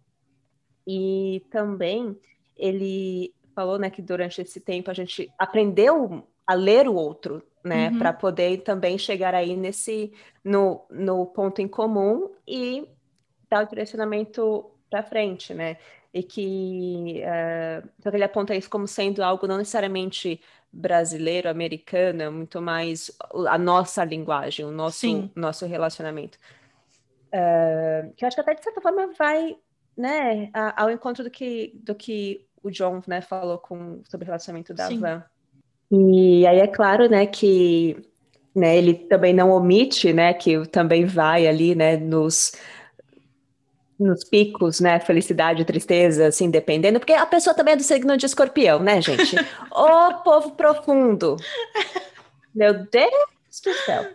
E 0.87 1.43
também 1.51 2.17
ele 2.55 3.33
falou, 3.53 3.77
né, 3.77 3.89
que 3.89 4.01
durante 4.01 4.41
esse 4.41 4.61
tempo 4.61 4.89
a 4.89 4.93
gente 4.93 5.29
aprendeu 5.37 6.25
a 6.45 6.53
ler 6.53 6.87
o 6.87 6.95
outro, 6.95 7.43
né, 7.61 7.89
uhum. 7.89 7.99
para 7.99 8.13
poder 8.13 8.61
também 8.61 8.97
chegar 8.97 9.35
aí 9.35 9.57
nesse 9.57 10.13
no, 10.43 10.85
no 10.89 11.25
ponto 11.25 11.61
em 11.61 11.67
comum 11.67 12.31
e 12.47 12.87
dar 13.49 13.65
o 13.65 13.67
direcionamento 13.67 14.71
para 14.89 15.03
frente, 15.03 15.53
né? 15.53 15.77
E 16.13 16.23
que 16.23 17.21
uh, 17.23 17.89
então 17.99 18.13
ele 18.13 18.23
aponta 18.23 18.55
isso 18.55 18.69
como 18.69 18.87
sendo 18.87 19.21
algo 19.21 19.45
não 19.45 19.57
necessariamente 19.57 20.41
brasileiro, 20.71 21.49
americano, 21.49 22.31
muito 22.31 22.61
mais 22.61 23.11
a 23.47 23.57
nossa 23.57 24.03
linguagem, 24.03 24.65
o 24.65 24.71
nosso, 24.71 25.29
nosso 25.35 25.65
relacionamento. 25.65 26.37
Uh, 27.27 28.13
que 28.15 28.23
eu 28.23 28.27
acho 28.27 28.35
que 28.35 28.41
até 28.41 28.53
de 28.53 28.63
certa 28.63 28.81
forma 28.81 29.11
vai 29.17 29.57
né, 29.97 30.49
ao 30.75 30.91
encontro 30.91 31.23
do 31.23 31.31
que, 31.31 31.73
do 31.83 31.95
que 31.95 32.45
o 32.61 32.69
John 32.69 33.01
né, 33.07 33.21
falou 33.21 33.57
com, 33.57 34.01
sobre 34.07 34.25
o 34.25 34.27
relacionamento 34.27 34.73
da 34.73 34.87
Sim. 34.87 34.99
Van. 34.99 35.23
E 35.89 36.45
aí 36.45 36.59
é 36.59 36.67
claro 36.67 37.09
né, 37.09 37.25
que 37.25 37.97
né, 38.53 38.77
ele 38.77 38.93
também 38.93 39.33
não 39.33 39.49
omite 39.49 40.13
né, 40.13 40.33
que 40.33 40.65
também 40.67 41.05
vai 41.05 41.47
ali 41.47 41.73
né, 41.73 41.97
nos 41.97 42.53
nos 43.99 44.23
picos, 44.23 44.79
né? 44.79 44.99
Felicidade, 44.99 45.65
tristeza, 45.65 46.27
assim, 46.27 46.49
dependendo, 46.49 46.99
porque 46.99 47.13
a 47.13 47.25
pessoa 47.25 47.55
também 47.55 47.73
é 47.73 47.77
do 47.77 47.83
signo 47.83 48.15
de 48.15 48.25
escorpião, 48.25 48.79
né, 48.79 49.01
gente? 49.01 49.35
Ô 49.71 50.13
povo 50.23 50.51
profundo! 50.51 51.37
Meu 52.53 52.73
Deus 52.73 53.61
do 53.63 53.73
céu! 53.85 54.05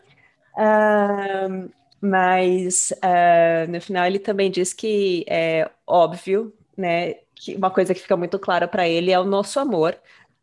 Uh, 0.55 1.71
mas 2.01 2.93
uh, 2.97 3.71
no 3.71 3.81
final 3.81 4.07
ele 4.07 4.19
também 4.19 4.51
diz 4.51 4.73
que 4.73 5.25
é 5.29 5.71
óbvio, 5.87 6.53
né? 6.77 7.15
Que 7.35 7.55
uma 7.55 7.71
coisa 7.71 7.95
que 7.95 8.01
fica 8.01 8.17
muito 8.17 8.39
clara 8.39 8.69
para 8.69 8.89
ele 8.89 9.11
é 9.11 9.19
o 9.19 9.25
nosso 9.25 9.59
amor 9.59 9.97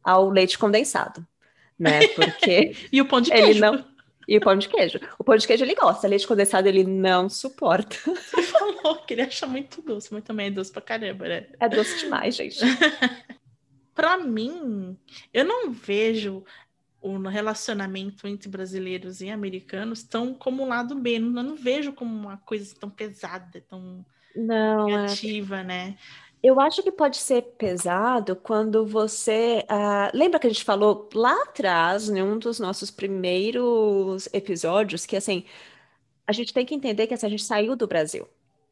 ao 0.04 0.30
leite 0.30 0.58
condensado, 0.58 1.25
né? 1.78 2.08
Porque 2.10 2.75
e 2.91 3.02
o 3.02 3.08
pão 3.08 3.21
de 3.21 3.32
queijo. 3.32 3.49
Ele 3.49 3.60
não, 3.60 3.86
e 4.30 4.38
o 4.38 4.42
pão 4.42 4.56
de 4.56 4.70
queijo. 4.70 5.00
O 5.18 5.24
pão 5.24 5.36
de 5.36 5.48
queijo 5.48 5.63
ele 5.65 5.74
gosta, 5.74 6.08
leite 6.08 6.28
condensado 6.28 6.68
ele 6.68 6.84
não 6.84 7.28
suporta. 7.28 7.98
Você 8.06 8.44
falou 8.44 8.98
que 8.98 9.15
ele 9.15 9.24
acha 9.24 9.48
muito 9.48 9.82
doce, 9.82 10.13
mas 10.13 10.24
também 10.24 10.48
é 10.48 10.52
doce 10.52 10.72
pra 10.72 10.84
caramba, 10.84 11.28
né? 11.28 11.48
É 11.60 11.68
doce 11.68 11.98
demais, 11.98 12.36
gente. 12.36 12.60
pra 13.96 14.20
mim, 14.20 14.96
eu 15.34 15.44
não 15.44 15.72
vejo 15.72 16.44
o 17.02 17.18
relacionamento 17.28 18.28
entre 18.28 18.48
brasileiros 18.48 19.20
e 19.20 19.32
americanos 19.32 20.04
tão 20.04 20.36
como 20.36 20.68
lado 20.68 20.94
B. 20.94 21.18
Eu 21.18 21.22
não 21.22 21.56
vejo 21.56 21.92
como 21.92 22.13
uma 22.13 22.38
coisa 22.38 22.76
tão 22.80 22.89
pesada, 22.89 23.63
tão 23.68 24.06
não, 24.36 24.86
negativa, 24.86 25.62
é... 25.62 25.63
né? 25.63 25.98
Eu 26.41 26.60
acho 26.60 26.82
que 26.82 26.91
pode 26.91 27.17
ser 27.17 27.41
pesado 27.58 28.36
quando 28.36 28.86
você. 28.86 29.65
Uh, 29.69 30.17
lembra 30.17 30.39
que 30.39 30.47
a 30.47 30.49
gente 30.49 30.63
falou 30.63 31.10
lá 31.13 31.43
atrás, 31.43 32.10
em 32.10 32.21
um 32.21 32.39
dos 32.39 32.60
nossos 32.60 32.89
primeiros 32.89 34.30
episódios, 34.32 35.06
que 35.06 35.17
assim, 35.17 35.43
a 36.25 36.32
gente 36.32 36.54
tem 36.54 36.65
que 36.65 36.73
entender 36.73 37.08
que 37.08 37.13
assim, 37.13 37.25
a 37.25 37.30
gente 37.30 37.43
saiu 37.43 37.75
do 37.75 37.88
Brasil. 37.88 38.28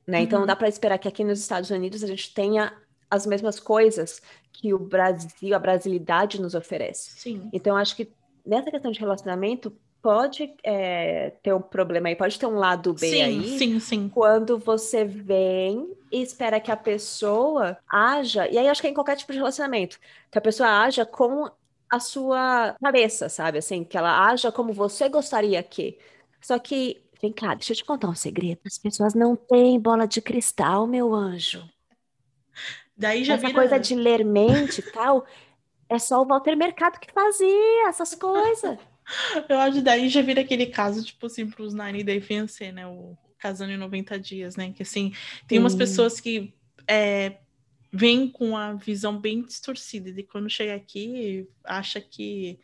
Né? 0.06 0.20
Uhum. 0.20 0.24
Então 0.24 0.40
não 0.40 0.48
dá 0.48 0.56
para 0.56 0.70
esperar 0.70 0.98
que 0.98 1.08
aqui 1.08 1.24
nos 1.24 1.40
Estados 1.40 1.70
Unidos 1.70 2.04
a 2.04 2.08
gente 2.08 2.34
tenha 2.34 2.74
as 3.12 3.26
mesmas 3.26 3.60
coisas 3.60 4.22
que 4.54 4.74
o 4.74 4.80
Brasil, 4.80 5.54
a 5.54 5.60
brasilidade 5.60 6.42
nos 6.42 6.56
oferece. 6.56 7.20
Sim. 7.20 7.50
Então 7.52 7.76
acho 7.76 7.96
que 7.96 8.10
nessa 8.46 8.72
questão 8.72 8.92
de 8.92 9.00
relacionamento 9.00 9.74
pode 10.08 10.54
é, 10.64 11.34
ter 11.44 11.54
um 11.54 11.62
problema 11.62 12.08
aí, 12.08 12.16
pode 12.16 12.40
ter 12.40 12.46
um 12.46 12.56
lado 12.56 12.94
B 12.94 13.10
sim, 13.10 13.22
aí. 13.22 13.60
Sim, 13.60 13.78
sim. 13.78 14.08
Quando 14.08 14.58
você 14.58 15.04
vem 15.04 15.94
e 16.10 16.22
espera 16.22 16.62
que 16.62 16.72
a 16.72 16.78
pessoa 16.78 17.78
haja, 17.86 18.48
e 18.48 18.58
aí 18.58 18.70
acho 18.70 18.80
que 18.80 18.88
é 18.88 18.90
em 18.90 18.94
qualquer 18.94 19.18
tipo 19.18 19.34
de 19.34 19.38
relacionamento, 19.38 20.00
que 20.32 20.38
a 20.38 20.42
pessoa 20.42 20.82
haja 20.82 21.06
com 21.06 21.52
a 21.90 22.00
sua 22.00 22.74
cabeça, 22.82 23.28
sabe? 23.28 23.58
Assim, 23.58 23.84
que 23.84 23.98
ela 23.98 24.30
haja 24.30 24.50
como 24.50 24.72
você 24.72 25.10
gostaria 25.10 25.62
que. 25.62 25.98
Só 26.40 26.58
que, 26.58 27.02
vem 27.22 27.34
cá, 27.34 27.54
deixa 27.54 27.74
eu 27.74 27.76
te 27.76 27.84
contar 27.84 28.08
um 28.08 28.16
segredo. 28.16 28.62
As 28.66 28.78
pessoas 28.78 29.14
não 29.14 29.36
têm 29.36 29.78
bola 29.78 30.08
de 30.08 30.22
cristal, 30.22 30.88
meu 30.88 31.14
anjo. 31.14 31.68
Daí 32.96 33.26
já 33.26 33.34
Essa 33.34 33.48
vira... 33.48 33.60
coisa 33.60 33.78
de 33.78 33.94
ler 33.94 34.24
mente 34.24 34.80
e 34.80 34.84
tal, 34.84 35.26
é 35.90 36.00
só 36.00 36.22
o 36.22 36.26
Walter 36.26 36.56
Mercado 36.56 36.98
que 36.98 37.12
fazia 37.12 37.90
essas 37.90 38.16
coisas. 38.16 38.80
Eu 39.50 39.60
acho 39.60 39.78
que 39.78 39.82
daí 39.82 40.10
já 40.10 40.22
vira 40.22 40.42
aquele 40.42 40.68
caso, 40.68 41.04
tipo 41.04 41.26
assim, 41.26 41.50
pros 41.50 41.74
Nine 41.74 42.04
Day 42.04 42.22
Fiancé, 42.22 42.72
né? 42.72 42.86
O 42.86 43.18
Casando 43.38 43.72
em 43.72 43.78
90 43.78 44.20
Dias, 44.20 44.56
né? 44.56 44.74
Que 44.74 44.84
assim, 44.84 45.14
tem 45.48 45.60
umas 45.60 45.76
pessoas 45.76 46.20
que 46.20 46.54
é, 46.88 47.38
vêm 47.92 48.30
com 48.30 48.58
a 48.58 48.74
visão 48.74 49.20
bem 49.20 49.42
distorcida, 49.42 50.10
e 50.10 50.24
quando 50.24 50.50
chega 50.50 50.76
aqui, 50.76 51.48
acha 51.64 52.02
que 52.02 52.60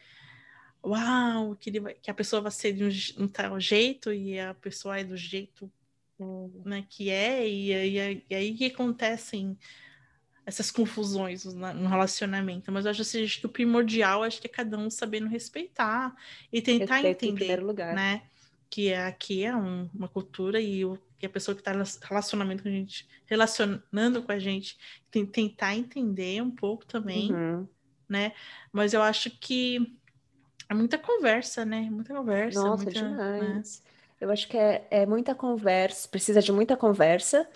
uau, 0.86 1.56
que, 1.56 1.80
vai, 1.80 1.94
que 1.94 2.12
a 2.12 2.14
pessoa 2.14 2.42
vai 2.42 2.52
ser 2.52 2.74
de 2.74 2.84
um, 2.84 3.24
um, 3.24 3.28
tal 3.28 3.60
jeito 3.60 4.12
e 4.12 4.38
a 4.38 4.54
pessoa 4.54 5.00
é 5.00 5.04
do 5.04 5.16
jeito 5.16 5.72
né, 6.66 6.86
que 6.90 7.10
é, 7.10 7.48
e, 7.48 7.72
e, 7.72 8.24
e 8.30 8.36
aí 8.36 8.54
que 8.54 8.66
acontecem 8.66 9.58
essas 10.46 10.70
confusões 10.70 11.46
no 11.46 11.88
relacionamento, 11.88 12.72
mas 12.72 12.86
eu 12.86 12.92
acho 12.92 13.02
assim, 13.02 13.26
que 13.26 13.46
o 13.46 13.50
primordial 13.50 14.24
acho 14.24 14.42
que 14.42 14.48
é 14.48 14.50
cada 14.50 14.78
um 14.78 14.90
sabendo 14.90 15.28
respeitar 15.28 16.14
e 16.52 16.62
tentar 16.62 16.96
Respeito 16.96 17.26
entender, 17.26 17.64
né? 17.94 18.24
Que 18.70 18.94
aqui 18.94 19.46
é 19.46 19.56
um, 19.56 19.90
uma 19.94 20.08
cultura 20.08 20.60
e, 20.60 20.84
o, 20.84 20.98
a 21.26 21.30
pessoa 21.30 21.56
que 21.56 21.62
está 21.62 21.72
relacionamento 22.08 22.64
com 22.64 22.70
a 22.70 22.72
gente, 22.72 23.08
relacionando 23.26 24.22
com 24.22 24.32
a 24.32 24.40
gente, 24.40 24.78
tem 25.10 25.26
tentar 25.26 25.76
entender 25.76 26.42
um 26.42 26.52
pouco 26.52 26.86
também, 26.86 27.32
uhum. 27.32 27.68
né? 28.10 28.34
Mas 28.72 28.94
eu 28.94 29.02
acho 29.02 29.30
que 29.30 29.98
é 30.68 30.74
muita 30.74 30.98
conversa, 30.98 31.64
né? 31.64 31.88
Muita 31.90 32.14
conversa. 32.14 32.62
Nossa, 32.62 32.84
muita, 32.84 33.00
demais. 33.00 33.82
Né? 33.82 33.92
Eu 34.20 34.32
acho 34.32 34.48
que 34.48 34.58
é, 34.58 34.86
é 34.90 35.06
muita 35.06 35.34
conversa, 35.36 36.08
precisa 36.10 36.42
de 36.42 36.52
muita 36.52 36.76
conversa 36.76 37.48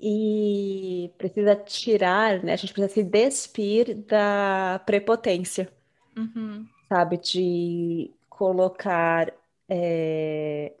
e 0.00 1.12
precisa 1.18 1.56
tirar, 1.56 2.42
né? 2.42 2.52
A 2.52 2.56
gente 2.56 2.72
precisa 2.72 2.94
se 2.94 3.02
despir 3.02 3.96
da 4.06 4.80
prepotência, 4.86 5.68
uhum. 6.16 6.66
sabe? 6.88 7.18
De 7.18 8.10
colocar. 8.28 9.32
É... 9.68 10.72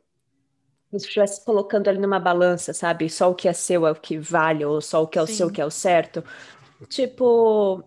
Se 0.90 0.96
estivesse 0.96 1.44
colocando 1.44 1.88
ali 1.88 1.98
numa 1.98 2.18
balança, 2.18 2.72
sabe? 2.72 3.10
Só 3.10 3.30
o 3.30 3.34
que 3.34 3.48
é 3.48 3.52
seu 3.52 3.86
é 3.86 3.90
o 3.90 3.94
que 3.94 4.16
vale, 4.16 4.64
ou 4.64 4.80
só 4.80 5.02
o 5.02 5.06
que 5.06 5.18
é 5.18 5.22
o 5.22 5.26
Sim. 5.26 5.34
seu 5.34 5.50
que 5.50 5.60
é 5.60 5.64
o 5.64 5.70
certo. 5.70 6.24
Tipo. 6.88 7.84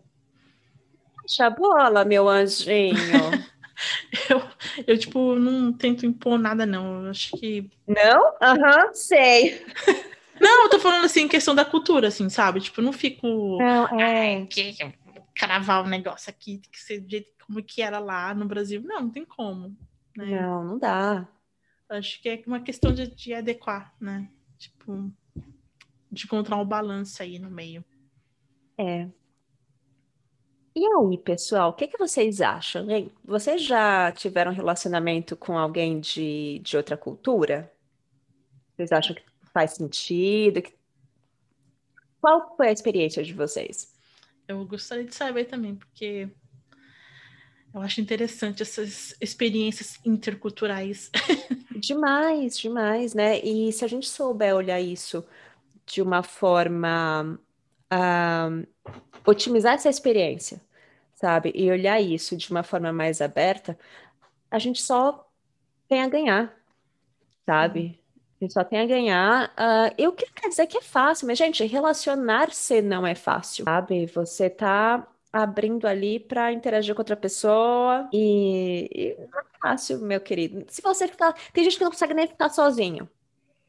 Deixa 1.22 1.48
a 1.48 1.50
bola, 1.50 2.04
meu 2.04 2.28
anjinho. 2.28 2.96
eu, 4.30 4.42
eu, 4.86 4.98
tipo, 4.98 5.36
não 5.36 5.72
tento 5.72 6.06
impor 6.06 6.38
nada, 6.38 6.66
não. 6.66 7.06
Eu 7.06 7.10
acho 7.10 7.32
que. 7.38 7.72
Não? 7.88 8.36
Aham, 8.42 8.88
uhum, 8.88 8.94
sei. 8.94 9.66
Não, 10.42 10.64
eu 10.64 10.70
tô 10.70 10.80
falando 10.80 11.06
assim, 11.06 11.28
questão 11.28 11.54
da 11.54 11.64
cultura, 11.64 12.08
assim, 12.08 12.28
sabe? 12.28 12.60
Tipo, 12.60 12.82
não 12.82 12.92
fico. 12.92 13.28
Não, 13.60 14.00
é. 14.00 14.44
Que, 14.48 14.76
cravar 15.36 15.84
o 15.84 15.86
um 15.86 15.90
negócio 15.90 16.32
aqui, 16.32 16.58
tem 16.58 16.72
que 16.72 16.80
ser 16.80 17.00
do 17.00 17.10
jeito 17.10 17.32
como 17.46 17.64
que 17.64 17.82
era 17.82 18.00
lá 18.00 18.34
no 18.34 18.46
Brasil. 18.46 18.82
Não, 18.84 19.02
não 19.02 19.10
tem 19.12 19.24
como. 19.24 19.78
Né? 20.18 20.42
Não, 20.42 20.64
não 20.64 20.80
dá. 20.80 21.28
Acho 21.90 22.20
que 22.22 22.30
é 22.30 22.42
uma 22.48 22.60
questão 22.60 22.92
de, 22.92 23.08
de 23.08 23.34
adequar, 23.36 23.94
né? 24.02 24.28
Tipo, 24.58 25.12
de 26.12 26.26
encontrar 26.26 26.58
um 26.58 26.66
balanço 26.66 27.22
aí 27.22 27.38
no 27.38 27.52
meio. 27.52 27.86
É. 28.78 29.08
E 30.74 30.86
aí, 30.86 31.18
pessoal, 31.18 31.70
o 31.70 31.74
que, 31.74 31.88
que 31.88 31.98
vocês 31.98 32.42
acham? 32.42 32.90
Hein? 32.90 33.12
Vocês 33.24 33.64
já 33.64 34.12
tiveram 34.12 34.54
relacionamento 34.54 35.36
com 35.36 35.58
alguém 35.58 36.00
de, 36.00 36.60
de 36.64 36.78
outra 36.78 36.98
cultura? 36.98 37.72
Vocês 38.76 38.92
acham 38.92 39.16
que 39.16 39.31
faz 39.54 39.72
sentido? 39.72 40.64
Qual 42.20 42.56
foi 42.56 42.70
a 42.70 42.72
experiência 42.72 43.24
de 43.24 43.34
vocês? 43.34 43.94
Eu 44.48 44.66
gostaria 44.66 45.06
de 45.06 45.16
saber 45.16 45.46
também, 45.46 45.76
porque 45.76 46.30
eu 47.74 47.82
acho 47.82 48.02
interessante 48.02 48.62
essas 48.62 49.16
experiências 49.22 50.00
interculturais. 50.06 51.10
Demais, 51.76 52.60
demais, 52.60 53.16
né? 53.16 53.40
E 53.40 53.72
se 53.72 53.84
a 53.84 53.88
gente 53.88 54.08
souber 54.08 54.54
olhar 54.54 54.80
isso 54.80 55.26
de 55.86 56.00
uma 56.00 56.22
forma 56.22 57.40
uh, 57.92 58.68
otimizar 59.26 59.76
essa 59.76 59.90
experiência, 59.90 60.62
sabe? 61.16 61.52
E 61.56 61.72
olhar 61.72 62.00
isso 62.00 62.36
de 62.36 62.52
uma 62.52 62.62
forma 62.62 62.92
mais 62.92 63.22
aberta, 63.22 63.80
a 64.52 64.60
gente 64.60 64.82
só 64.82 65.28
tem 65.88 66.02
a 66.02 66.10
ganhar, 66.10 66.54
sabe? 67.46 68.01
Gente 68.46 68.54
só 68.54 68.64
tem 68.64 68.80
a 68.80 68.86
ganhar. 68.86 69.50
Uh, 69.50 69.94
eu 69.98 70.12
quero 70.12 70.50
dizer 70.50 70.68
que 70.68 70.78
é 70.78 70.82
fácil, 70.82 71.28
mas, 71.28 71.38
gente, 71.38 71.64
relacionar-se 71.66 72.82
não 72.82 73.06
é 73.06 73.14
fácil, 73.14 73.66
sabe? 73.66 74.06
Você 74.08 74.50
tá 74.50 75.08
abrindo 75.32 75.88
ali 75.88 76.20
para 76.20 76.52
interagir 76.52 76.94
com 76.94 77.02
outra 77.02 77.16
pessoa 77.16 78.10
e, 78.12 78.90
e 78.94 79.28
não 79.32 79.40
é 79.40 79.44
fácil, 79.62 80.00
meu 80.00 80.20
querido. 80.20 80.66
Se 80.68 80.82
você 80.82 81.08
ficar, 81.08 81.34
tem 81.54 81.64
gente 81.64 81.78
que 81.78 81.84
não 81.84 81.92
consegue 81.92 82.14
nem 82.14 82.28
ficar 82.28 82.50
sozinho. 82.50 83.08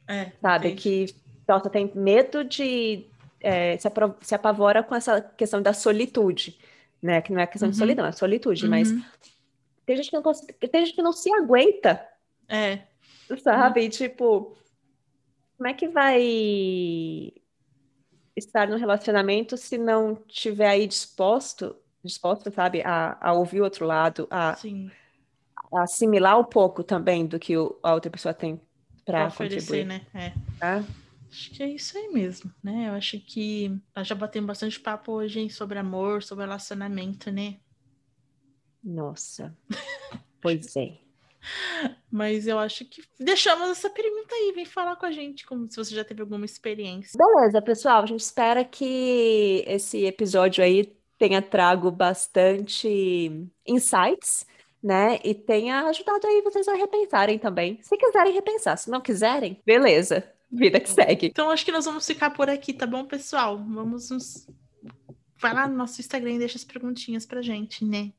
É, 0.09 0.33
sabe? 0.41 0.75
Que 0.75 1.15
nossa, 1.47 1.71
tem 1.71 1.93
medo 1.95 2.43
de 2.43 3.07
é, 3.41 3.77
se, 3.77 3.89
se, 4.23 4.35
apavora 4.35 4.83
com 4.83 4.95
essa 4.95 5.21
questão 5.21 5.63
da 5.63 5.73
solitude, 5.73 6.59
né? 7.01 7.21
Que 7.21 7.33
não 7.33 7.41
é 7.41 7.47
questão 7.47 7.69
uhum. 7.69 7.73
de 7.73 7.79
solidão, 7.79 8.07
é 8.07 8.13
solitude, 8.13 8.65
uhum. 8.65 8.71
mas 8.71 8.91
tem 9.87 9.97
gente 9.97 10.11
que 10.11 10.17
não 10.17 10.23
consegue, 10.23 10.53
tem 10.55 10.85
gente 10.85 10.97
que 10.97 11.03
não 11.03 11.13
se 11.13 11.33
aguenta. 11.33 12.05
É. 12.49 12.81
Sabe? 13.39 13.85
Uhum. 13.85 13.89
Tipo, 13.89 14.57
como 15.62 15.68
é 15.68 15.75
que 15.75 15.87
vai 15.87 17.33
estar 18.35 18.66
no 18.66 18.77
relacionamento 18.77 19.57
se 19.57 19.79
não 19.79 20.16
tiver 20.27 20.66
aí 20.66 20.88
disposto, 20.88 21.77
disposto, 22.03 22.53
sabe, 22.53 22.83
a, 22.83 23.16
a 23.20 23.33
ouvir 23.33 23.61
o 23.61 23.64
outro 23.64 23.87
lado, 23.87 24.27
a, 24.29 24.57
a 25.72 25.83
assimilar 25.83 26.37
um 26.37 26.42
pouco 26.42 26.83
também 26.83 27.25
do 27.25 27.38
que 27.38 27.57
o, 27.57 27.79
a 27.81 27.94
outra 27.94 28.11
pessoa 28.11 28.35
tem 28.35 28.61
para 29.05 29.29
oferecer, 29.29 29.87
né? 29.87 30.05
É. 30.12 30.33
Tá? 30.59 30.85
Acho 31.31 31.51
que 31.53 31.62
é 31.62 31.68
isso 31.68 31.96
aí 31.96 32.09
mesmo, 32.09 32.53
né? 32.61 32.88
Eu 32.88 32.94
acho 32.94 33.20
que 33.20 33.81
nós 33.94 34.09
já 34.09 34.16
batemos 34.16 34.48
bastante 34.48 34.81
papo 34.81 35.12
hoje 35.12 35.38
hein, 35.38 35.48
sobre 35.48 35.79
amor, 35.79 36.25
sobre 36.25 36.44
relacionamento, 36.44 37.31
né? 37.31 37.61
Nossa. 38.83 39.57
pois 40.42 40.75
é. 40.75 40.98
Mas 42.11 42.46
eu 42.46 42.59
acho 42.59 42.85
que 42.85 43.02
deixamos 43.18 43.70
essa 43.70 43.90
pergunta 43.90 44.35
aí, 44.35 44.52
vem 44.55 44.64
falar 44.64 44.96
com 44.96 45.07
a 45.07 45.11
gente, 45.11 45.46
como 45.46 45.70
se 45.70 45.76
você 45.76 45.94
já 45.94 46.05
teve 46.05 46.20
alguma 46.20 46.44
experiência. 46.44 47.18
Beleza, 47.18 47.61
pessoal, 47.62 48.02
a 48.02 48.07
gente 48.07 48.20
espera 48.20 48.64
que 48.64 49.64
esse 49.66 50.05
episódio 50.05 50.62
aí 50.62 50.96
tenha 51.18 51.40
trago 51.40 51.90
bastante 51.90 53.31
insights, 53.66 54.46
né? 54.83 55.20
E 55.22 55.35
tenha 55.35 55.87
ajudado 55.87 56.26
aí 56.26 56.42
vocês 56.42 56.66
a 56.66 56.74
repensarem 56.74 57.38
também. 57.38 57.78
Se 57.83 57.96
quiserem 57.96 58.33
repensar, 58.33 58.76
se 58.76 58.90
não 58.90 59.00
quiserem, 59.00 59.61
beleza. 59.64 60.24
Vida 60.50 60.78
que 60.78 60.90
segue. 60.90 61.28
Então 61.28 61.50
acho 61.50 61.64
que 61.64 61.72
nós 61.72 61.87
vamos 61.87 62.07
ficar 62.07 62.31
por 62.31 62.50
aqui, 62.50 62.74
tá 62.74 62.87
bom, 62.87 63.05
pessoal? 63.07 63.57
Vamos 63.57 64.11
nos. 64.11 64.46
Vai 65.38 65.55
lá 65.55 65.66
no 65.66 65.76
nosso 65.76 66.00
Instagram 66.00 66.33
e 66.33 66.38
deixa 66.40 66.59
as 66.59 66.64
perguntinhas 66.64 67.24
pra 67.24 67.40
gente, 67.40 67.85
né? 67.85 68.12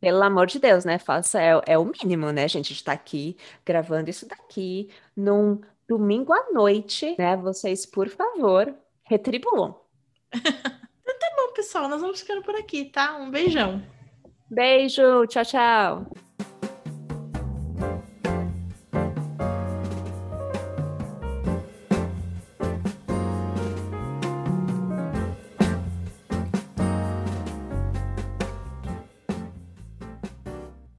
Pelo 0.00 0.22
amor 0.22 0.46
de 0.46 0.58
Deus, 0.58 0.84
né? 0.84 0.98
Faça, 0.98 1.40
é, 1.40 1.60
é 1.66 1.78
o 1.78 1.84
mínimo, 1.84 2.30
né, 2.30 2.46
gente? 2.46 2.66
A 2.66 2.74
gente 2.74 2.84
tá 2.84 2.92
aqui 2.92 3.36
gravando 3.64 4.10
isso 4.10 4.28
daqui 4.28 4.90
num 5.16 5.60
domingo 5.88 6.32
à 6.32 6.52
noite, 6.52 7.14
né? 7.18 7.36
Vocês, 7.36 7.86
por 7.86 8.08
favor, 8.08 8.74
retribuam. 9.04 9.80
então 10.34 11.18
tá 11.18 11.34
bom, 11.36 11.52
pessoal. 11.54 11.88
Nós 11.88 12.00
vamos 12.00 12.20
ficando 12.20 12.42
por 12.42 12.54
aqui, 12.54 12.86
tá? 12.86 13.16
Um 13.16 13.30
beijão. 13.30 13.82
Beijo, 14.50 15.26
tchau, 15.26 15.44
tchau. 15.44 16.25